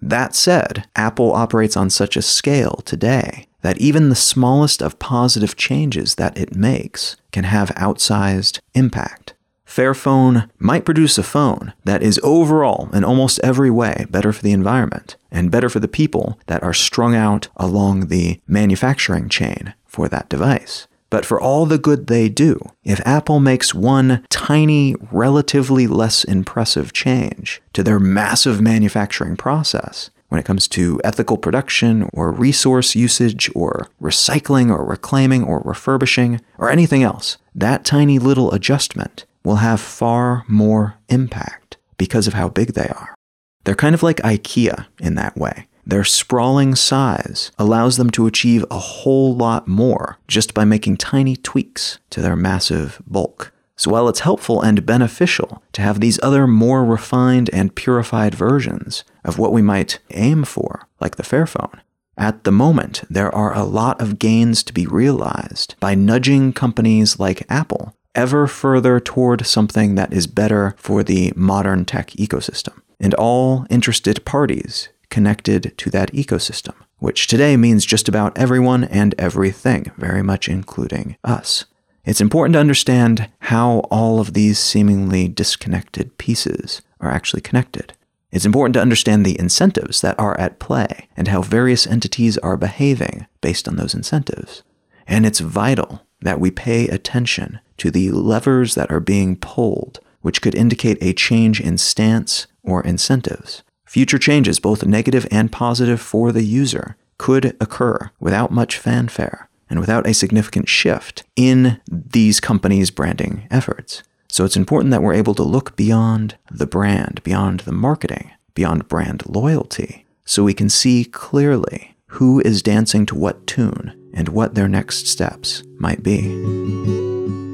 That 0.06 0.36
said, 0.36 0.88
Apple 0.96 1.34
operates 1.34 1.76
on 1.76 1.89
such 1.89 2.15
a 2.15 2.22
scale 2.22 2.84
today 2.86 3.48
that 3.63 3.80
even 3.80 4.10
the 4.10 4.15
smallest 4.15 4.84
of 4.84 5.00
positive 5.00 5.56
changes 5.56 6.13
that 6.15 6.38
it 6.38 6.56
makes 6.56 7.15
can 7.32 7.44
have 7.46 7.70
outsized 7.70 8.60
impact. 8.76 9.34
Fairphone 9.65 10.48
might 10.60 10.86
produce 10.86 11.18
a 11.18 11.24
phone 11.24 11.74
that 11.86 12.03
is 12.03 12.20
overall, 12.22 12.88
in 12.93 13.03
almost 13.03 13.39
every 13.43 13.72
way, 13.72 14.06
better 14.12 14.32
for 14.32 14.43
the 14.43 14.51
environment 14.51 15.16
and 15.32 15.49
better 15.49 15.70
for 15.70 15.80
the 15.80 15.88
people 15.88 16.39
that 16.45 16.62
are 16.62 16.72
strung 16.72 17.16
out 17.16 17.47
along 17.58 18.08
the 18.08 18.39
manufacturing 18.47 19.28
chain 19.28 19.74
for 19.88 20.08
that 20.08 20.30
device. 20.30 20.88
But 21.10 21.26
for 21.26 21.39
all 21.39 21.66
the 21.66 21.78
good 21.78 22.08
they 22.08 22.30
do, 22.30 22.60
if 22.84 22.99
Apple 23.06 23.39
makes 23.39 23.74
one 23.74 24.26
tiny, 24.30 24.95
relatively 25.12 25.88
less 25.88 26.24
impressive 26.24 26.93
change 26.93 27.62
to 27.74 27.84
their 27.84 27.99
massive 27.99 28.60
manufacturing 28.60 29.38
process, 29.38 30.10
when 30.30 30.39
it 30.39 30.45
comes 30.45 30.68
to 30.68 30.99
ethical 31.03 31.38
production 31.38 32.10
or 32.12 32.32
resource 32.32 32.95
usage 32.95 33.49
or 33.56 33.88
recycling 34.01 34.70
or 34.70 34.84
reclaiming 34.84 35.43
or 35.43 35.62
refurbishing 35.64 36.41
or 36.58 36.70
anything 36.70 37.03
else, 37.03 37.38
that 37.53 37.86
tiny 37.86 38.20
little 38.20 38.51
adjustment 38.51 39.26
will 39.43 39.58
have 39.58 39.80
far 39.80 40.43
more 40.47 40.95
impact 41.08 41.78
because 41.97 42.28
of 42.28 42.34
how 42.34 42.49
big 42.49 42.74
they 42.74 42.89
are. 42.89 43.16
They're 43.64 43.76
kind 43.76 43.95
of 43.95 44.03
like 44.03 44.18
IKEA 44.18 44.88
in 44.99 45.16
that 45.16 45.38
way. 45.38 45.68
Their 45.88 46.03
sprawling 46.03 46.73
size 46.73 47.51
allows 47.59 47.97
them 47.97 48.09
to 48.11 48.25
achieve 48.25 48.65
a 48.71 48.79
whole 48.79 49.36
lot 49.36 49.67
more 49.67 50.17
just 50.27 50.53
by 50.55 50.65
making 50.65 50.97
tiny 50.97 51.36
tweaks 51.36 51.99
to 52.09 52.21
their 52.21 52.36
massive 52.36 53.01
bulk. 53.05 53.53
So 53.75 53.91
while 53.91 54.09
it's 54.09 54.21
helpful 54.21 54.61
and 54.61 54.86
beneficial 54.86 55.61
to 55.73 55.81
have 55.81 55.99
these 55.99 56.19
other 56.23 56.47
more 56.47 56.83
refined 56.83 57.49
and 57.53 57.75
purified 57.75 58.33
versions 58.33 59.03
of 59.23 59.38
what 59.38 59.51
we 59.51 59.61
might 59.61 59.99
aim 60.11 60.43
for, 60.43 60.88
like 60.99 61.17
the 61.17 61.23
Fairphone, 61.23 61.81
at 62.17 62.45
the 62.45 62.51
moment 62.51 63.03
there 63.09 63.33
are 63.36 63.53
a 63.53 63.63
lot 63.63 64.01
of 64.01 64.17
gains 64.17 64.63
to 64.63 64.73
be 64.73 64.88
realized 64.88 65.75
by 65.79 65.93
nudging 65.93 66.53
companies 66.53 67.19
like 67.19 67.45
Apple 67.51 67.95
ever 68.15 68.47
further 68.47 68.99
toward 68.99 69.45
something 69.45 69.95
that 69.95 70.13
is 70.13 70.25
better 70.25 70.73
for 70.77 71.03
the 71.03 71.33
modern 71.36 71.83
tech 71.86 72.11
ecosystem 72.11 72.81
and 72.99 73.13
all 73.15 73.65
interested 73.69 74.23
parties 74.23 74.88
connected 75.16 75.74
to 75.78 75.89
that 75.89 76.11
ecosystem, 76.11 76.74
which 76.97 77.28
today 77.28 77.55
means 77.55 77.86
just 77.86 78.09
about 78.09 78.38
everyone 78.38 78.84
and 78.84 79.16
everything, 79.18 79.89
very 79.95 80.22
much 80.22 80.49
including 80.49 81.16
us. 81.24 81.63
It's 82.03 82.20
important 82.20 82.55
to 82.55 82.59
understand 82.59 83.30
how 83.39 83.80
all 83.89 84.20
of 84.20 84.34
these 84.34 84.59
seemingly 84.59 85.30
disconnected 85.30 86.18
pieces 86.18 86.82
are 86.99 87.09
actually 87.09 87.39
connected. 87.39 87.93
It's 88.30 88.45
important 88.45 88.74
to 88.74 88.82
understand 88.82 89.26
the 89.26 89.39
incentives 89.39 90.01
that 90.01 90.20
are 90.20 90.38
at 90.38 90.59
play 90.59 91.07
and 91.16 91.30
how 91.30 91.41
various 91.41 91.88
entities 91.88 92.38
are 92.39 92.57
behaving 92.57 93.26
based 93.39 93.70
on 93.70 93.78
those 93.78 93.93
incentives. 93.93 94.63
And 95.07 95.26
it's 95.26 95.39
vital 95.39 96.01
that 96.20 96.41
we 96.41 96.51
pay 96.51 96.89
attention 96.89 97.61
to 97.78 97.89
the 97.89 98.11
levers 98.11 98.76
that 98.76 98.91
are 98.91 98.99
being 98.99 99.38
pulled, 99.38 100.01
which 100.20 100.41
could 100.41 100.55
indicate 100.55 100.97
a 100.99 101.13
change 101.13 101.61
in 101.61 101.78
stance 101.78 102.47
or 102.63 102.84
incentives. 102.84 103.63
Future 103.96 104.20
changes, 104.20 104.60
both 104.60 104.86
negative 104.86 105.26
and 105.32 105.54
positive 105.54 106.02
for 106.02 106.34
the 106.34 106.43
user, 106.43 106.98
could 107.18 107.56
occur 107.62 108.12
without 108.20 108.52
much 108.52 108.78
fanfare 108.78 109.48
and 109.70 109.80
without 109.80 110.06
a 110.06 110.14
significant 110.14 110.68
shift 110.68 111.24
in 111.38 111.80
these 111.89 112.41
companies' 112.41 112.91
branding 112.91 113.48
efforts. 113.50 114.04
So 114.28 114.43
it's 114.43 114.58
important 114.58 114.91
that 114.91 115.02
we're 115.02 115.14
able 115.14 115.34
to 115.36 115.43
look 115.43 115.78
beyond 115.78 116.36
the 116.52 116.68
brand, 116.68 117.24
beyond 117.24 117.62
the 117.62 117.72
marketing, 117.72 118.32
beyond 118.54 118.89
brand 118.89 119.24
loyalty, 119.30 120.06
so 120.26 120.43
we 120.43 120.54
can 120.54 120.68
see 120.68 121.06
clearly 121.06 121.96
who 122.08 122.41
is 122.41 122.62
dancing 122.62 123.06
to 123.06 123.16
what 123.16 123.48
tune 123.48 124.12
and 124.14 124.28
what 124.28 124.56
their 124.56 124.68
next 124.68 125.08
steps 125.08 125.64
might 125.80 126.04
be. 126.04 127.45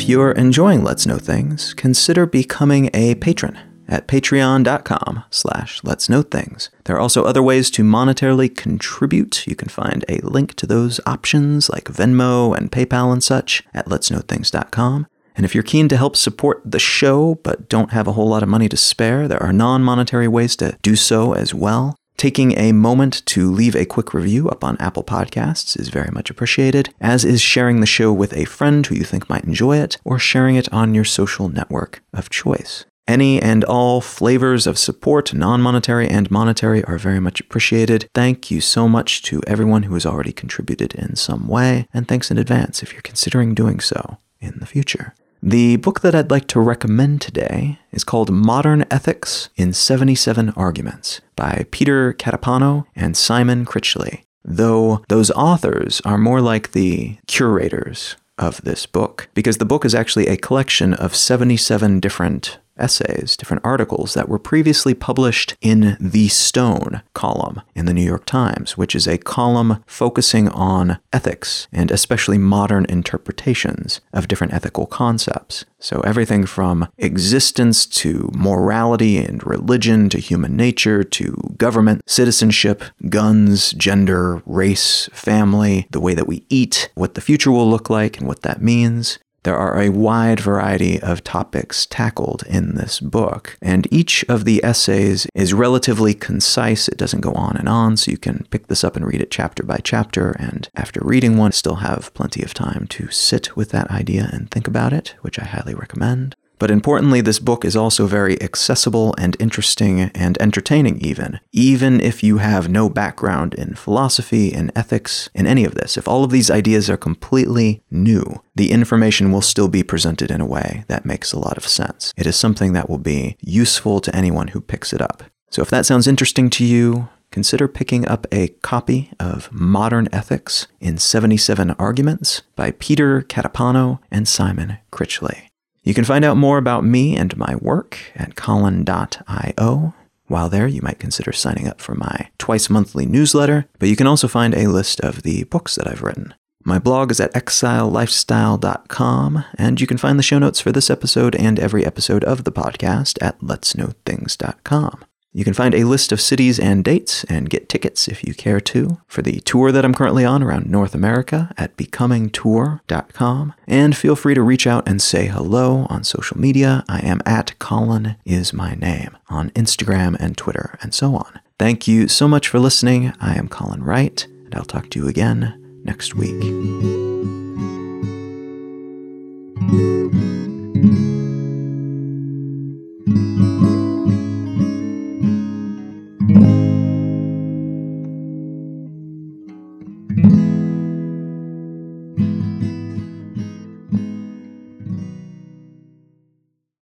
If 0.00 0.08
you're 0.08 0.32
enjoying 0.32 0.82
Let's 0.82 1.04
Know 1.04 1.18
Things, 1.18 1.74
consider 1.74 2.24
becoming 2.24 2.88
a 2.94 3.16
patron 3.16 3.58
at 3.86 4.08
patreon.com 4.08 5.24
slash 5.28 5.84
let's 5.84 6.08
know 6.08 6.22
things. 6.22 6.70
There 6.84 6.96
are 6.96 7.00
also 7.00 7.24
other 7.24 7.42
ways 7.42 7.70
to 7.72 7.84
monetarily 7.84 8.56
contribute. 8.56 9.46
You 9.46 9.54
can 9.54 9.68
find 9.68 10.06
a 10.08 10.26
link 10.26 10.54
to 10.54 10.66
those 10.66 11.00
options 11.04 11.68
like 11.68 11.84
Venmo 11.84 12.56
and 12.56 12.72
PayPal 12.72 13.12
and 13.12 13.22
such 13.22 13.62
at 13.74 13.88
letsknowthings.com. 13.88 15.06
And 15.36 15.44
if 15.44 15.54
you're 15.54 15.62
keen 15.62 15.88
to 15.90 15.98
help 15.98 16.16
support 16.16 16.62
the 16.64 16.78
show 16.78 17.34
but 17.42 17.68
don't 17.68 17.92
have 17.92 18.08
a 18.08 18.12
whole 18.12 18.28
lot 18.30 18.42
of 18.42 18.48
money 18.48 18.70
to 18.70 18.78
spare, 18.78 19.28
there 19.28 19.42
are 19.42 19.52
non 19.52 19.82
monetary 19.82 20.28
ways 20.28 20.56
to 20.56 20.78
do 20.80 20.96
so 20.96 21.34
as 21.34 21.52
well. 21.52 21.99
Taking 22.20 22.52
a 22.58 22.72
moment 22.72 23.24
to 23.28 23.50
leave 23.50 23.74
a 23.74 23.86
quick 23.86 24.12
review 24.12 24.50
up 24.50 24.62
on 24.62 24.76
Apple 24.76 25.02
Podcasts 25.02 25.80
is 25.80 25.88
very 25.88 26.10
much 26.12 26.28
appreciated, 26.28 26.92
as 27.00 27.24
is 27.24 27.40
sharing 27.40 27.80
the 27.80 27.86
show 27.86 28.12
with 28.12 28.36
a 28.36 28.44
friend 28.44 28.84
who 28.84 28.94
you 28.94 29.04
think 29.04 29.30
might 29.30 29.44
enjoy 29.44 29.78
it, 29.78 29.96
or 30.04 30.18
sharing 30.18 30.54
it 30.54 30.70
on 30.70 30.92
your 30.92 31.06
social 31.06 31.48
network 31.48 32.02
of 32.12 32.28
choice. 32.28 32.84
Any 33.08 33.40
and 33.40 33.64
all 33.64 34.02
flavors 34.02 34.66
of 34.66 34.76
support, 34.76 35.32
non 35.32 35.62
monetary 35.62 36.08
and 36.10 36.30
monetary, 36.30 36.84
are 36.84 36.98
very 36.98 37.20
much 37.20 37.40
appreciated. 37.40 38.06
Thank 38.14 38.50
you 38.50 38.60
so 38.60 38.86
much 38.86 39.22
to 39.22 39.40
everyone 39.46 39.84
who 39.84 39.94
has 39.94 40.04
already 40.04 40.32
contributed 40.32 40.94
in 40.94 41.16
some 41.16 41.48
way, 41.48 41.86
and 41.94 42.06
thanks 42.06 42.30
in 42.30 42.36
advance 42.36 42.82
if 42.82 42.92
you're 42.92 43.00
considering 43.00 43.54
doing 43.54 43.80
so 43.80 44.18
in 44.42 44.58
the 44.58 44.66
future. 44.66 45.14
The 45.42 45.76
book 45.76 46.00
that 46.00 46.14
I'd 46.14 46.30
like 46.30 46.46
to 46.48 46.60
recommend 46.60 47.22
today 47.22 47.78
is 47.92 48.04
called 48.04 48.30
Modern 48.30 48.84
Ethics 48.90 49.48
in 49.56 49.72
77 49.72 50.50
Arguments 50.50 51.22
by 51.34 51.64
Peter 51.70 52.12
Catapano 52.12 52.84
and 52.94 53.16
Simon 53.16 53.64
Critchley. 53.64 54.24
Though 54.44 55.02
those 55.08 55.30
authors 55.30 56.02
are 56.04 56.18
more 56.18 56.42
like 56.42 56.72
the 56.72 57.16
curators 57.26 58.16
of 58.36 58.60
this 58.62 58.84
book, 58.84 59.30
because 59.32 59.56
the 59.56 59.64
book 59.64 59.86
is 59.86 59.94
actually 59.94 60.26
a 60.26 60.36
collection 60.36 60.92
of 60.92 61.16
77 61.16 62.00
different 62.00 62.58
essays, 62.80 63.36
different 63.36 63.64
articles 63.64 64.14
that 64.14 64.28
were 64.28 64.38
previously 64.38 64.94
published 64.94 65.56
in 65.60 65.96
the 66.00 66.28
Stone 66.28 67.02
column 67.14 67.60
in 67.74 67.86
the 67.86 67.94
New 67.94 68.04
York 68.04 68.24
Times, 68.24 68.76
which 68.76 68.94
is 68.94 69.06
a 69.06 69.18
column 69.18 69.82
focusing 69.86 70.48
on 70.48 70.98
ethics 71.12 71.68
and 71.72 71.90
especially 71.90 72.38
modern 72.38 72.86
interpretations 72.86 74.00
of 74.12 74.28
different 74.28 74.52
ethical 74.52 74.86
concepts. 74.86 75.64
So, 75.78 76.00
everything 76.00 76.44
from 76.44 76.88
existence 76.98 77.86
to 77.86 78.30
morality 78.34 79.16
and 79.16 79.44
religion 79.46 80.10
to 80.10 80.18
human 80.18 80.54
nature 80.56 81.02
to 81.02 81.54
government, 81.56 82.02
citizenship, 82.06 82.84
guns, 83.08 83.72
gender, 83.72 84.42
race, 84.44 85.08
family, 85.12 85.86
the 85.90 86.00
way 86.00 86.14
that 86.14 86.26
we 86.26 86.44
eat, 86.50 86.90
what 86.94 87.14
the 87.14 87.22
future 87.22 87.50
will 87.50 87.68
look 87.68 87.88
like, 87.88 88.18
and 88.18 88.28
what 88.28 88.42
that 88.42 88.60
means. 88.60 89.18
There 89.42 89.56
are 89.56 89.80
a 89.80 89.88
wide 89.88 90.38
variety 90.38 91.00
of 91.00 91.24
topics 91.24 91.86
tackled 91.86 92.42
in 92.46 92.74
this 92.74 93.00
book, 93.00 93.56
and 93.62 93.88
each 93.90 94.22
of 94.28 94.44
the 94.44 94.62
essays 94.62 95.26
is 95.34 95.54
relatively 95.54 96.12
concise. 96.12 96.88
It 96.88 96.98
doesn't 96.98 97.22
go 97.22 97.32
on 97.32 97.56
and 97.56 97.68
on, 97.68 97.96
so 97.96 98.10
you 98.10 98.18
can 98.18 98.46
pick 98.50 98.66
this 98.66 98.84
up 98.84 98.96
and 98.96 99.06
read 99.06 99.22
it 99.22 99.30
chapter 99.30 99.62
by 99.62 99.78
chapter, 99.82 100.32
and 100.32 100.68
after 100.74 101.00
reading 101.02 101.38
one, 101.38 101.52
still 101.52 101.76
have 101.76 102.12
plenty 102.12 102.42
of 102.42 102.52
time 102.52 102.86
to 102.88 103.10
sit 103.10 103.56
with 103.56 103.70
that 103.70 103.90
idea 103.90 104.28
and 104.30 104.50
think 104.50 104.68
about 104.68 104.92
it, 104.92 105.14
which 105.22 105.38
I 105.38 105.44
highly 105.44 105.74
recommend. 105.74 106.36
But 106.60 106.70
importantly, 106.70 107.22
this 107.22 107.38
book 107.38 107.64
is 107.64 107.74
also 107.74 108.06
very 108.06 108.40
accessible 108.40 109.14
and 109.18 109.34
interesting 109.40 110.02
and 110.14 110.40
entertaining, 110.40 110.98
even. 111.00 111.40
Even 111.52 112.02
if 112.02 112.22
you 112.22 112.36
have 112.36 112.68
no 112.68 112.90
background 112.90 113.54
in 113.54 113.74
philosophy, 113.74 114.48
in 114.48 114.70
ethics, 114.76 115.30
in 115.34 115.46
any 115.46 115.64
of 115.64 115.74
this, 115.74 115.96
if 115.96 116.06
all 116.06 116.22
of 116.22 116.30
these 116.30 116.50
ideas 116.50 116.90
are 116.90 116.98
completely 116.98 117.82
new, 117.90 118.42
the 118.54 118.72
information 118.72 119.32
will 119.32 119.40
still 119.40 119.68
be 119.68 119.82
presented 119.82 120.30
in 120.30 120.42
a 120.42 120.46
way 120.46 120.84
that 120.86 121.06
makes 121.06 121.32
a 121.32 121.38
lot 121.38 121.56
of 121.56 121.66
sense. 121.66 122.12
It 122.14 122.26
is 122.26 122.36
something 122.36 122.74
that 122.74 122.90
will 122.90 122.98
be 122.98 123.38
useful 123.40 124.00
to 124.00 124.14
anyone 124.14 124.48
who 124.48 124.60
picks 124.60 124.92
it 124.92 125.00
up. 125.00 125.24
So 125.48 125.62
if 125.62 125.70
that 125.70 125.86
sounds 125.86 126.06
interesting 126.06 126.50
to 126.50 126.64
you, 126.64 127.08
consider 127.30 127.68
picking 127.68 128.06
up 128.06 128.26
a 128.30 128.48
copy 128.60 129.12
of 129.18 129.50
Modern 129.50 130.08
Ethics 130.12 130.66
in 130.78 130.98
77 130.98 131.70
Arguments 131.72 132.42
by 132.54 132.72
Peter 132.72 133.22
Catapano 133.22 134.00
and 134.10 134.28
Simon 134.28 134.76
Critchley. 134.92 135.49
You 135.82 135.94
can 135.94 136.04
find 136.04 136.24
out 136.24 136.36
more 136.36 136.58
about 136.58 136.84
me 136.84 137.16
and 137.16 137.36
my 137.36 137.56
work 137.56 137.98
at 138.14 138.36
colin.io. 138.36 139.94
While 140.26 140.48
there, 140.48 140.68
you 140.68 140.80
might 140.82 141.00
consider 141.00 141.32
signing 141.32 141.66
up 141.66 141.80
for 141.80 141.94
my 141.94 142.28
twice 142.38 142.70
monthly 142.70 143.06
newsletter, 143.06 143.66
but 143.78 143.88
you 143.88 143.96
can 143.96 144.06
also 144.06 144.28
find 144.28 144.54
a 144.54 144.68
list 144.68 145.00
of 145.00 145.22
the 145.22 145.44
books 145.44 145.74
that 145.74 145.88
I've 145.88 146.02
written. 146.02 146.34
My 146.62 146.78
blog 146.78 147.10
is 147.10 147.20
at 147.20 147.32
exilelifestyle.com, 147.32 149.44
and 149.56 149.80
you 149.80 149.86
can 149.86 149.96
find 149.96 150.18
the 150.18 150.22
show 150.22 150.38
notes 150.38 150.60
for 150.60 150.72
this 150.72 150.90
episode 150.90 151.34
and 151.34 151.58
every 151.58 151.86
episode 151.86 152.22
of 152.22 152.44
the 152.44 152.52
podcast 152.52 153.16
at 153.22 153.40
letsknowthings.com. 153.40 155.04
You 155.32 155.44
can 155.44 155.54
find 155.54 155.74
a 155.74 155.84
list 155.84 156.10
of 156.10 156.20
cities 156.20 156.58
and 156.58 156.84
dates 156.84 157.22
and 157.24 157.48
get 157.48 157.68
tickets 157.68 158.08
if 158.08 158.24
you 158.24 158.34
care 158.34 158.60
to 158.60 159.00
for 159.06 159.22
the 159.22 159.40
tour 159.40 159.70
that 159.70 159.84
I'm 159.84 159.94
currently 159.94 160.24
on 160.24 160.42
around 160.42 160.66
North 160.66 160.94
America 160.94 161.52
at 161.56 161.76
becomingtour.com. 161.76 163.54
And 163.68 163.96
feel 163.96 164.16
free 164.16 164.34
to 164.34 164.42
reach 164.42 164.66
out 164.66 164.88
and 164.88 165.00
say 165.00 165.26
hello 165.26 165.86
on 165.88 166.02
social 166.02 166.38
media. 166.38 166.84
I 166.88 166.98
am 167.00 167.20
at 167.24 167.56
Colin 167.60 168.16
is 168.24 168.52
my 168.52 168.74
name 168.74 169.16
on 169.28 169.50
Instagram 169.50 170.16
and 170.18 170.36
Twitter 170.36 170.76
and 170.82 170.92
so 170.92 171.14
on. 171.14 171.40
Thank 171.58 171.86
you 171.86 172.08
so 172.08 172.26
much 172.26 172.48
for 172.48 172.58
listening. 172.58 173.12
I 173.20 173.34
am 173.36 173.46
Colin 173.48 173.84
Wright, 173.84 174.26
and 174.26 174.54
I'll 174.54 174.64
talk 174.64 174.90
to 174.90 174.98
you 174.98 175.06
again 175.06 175.82
next 175.84 176.14
week. 176.14 176.40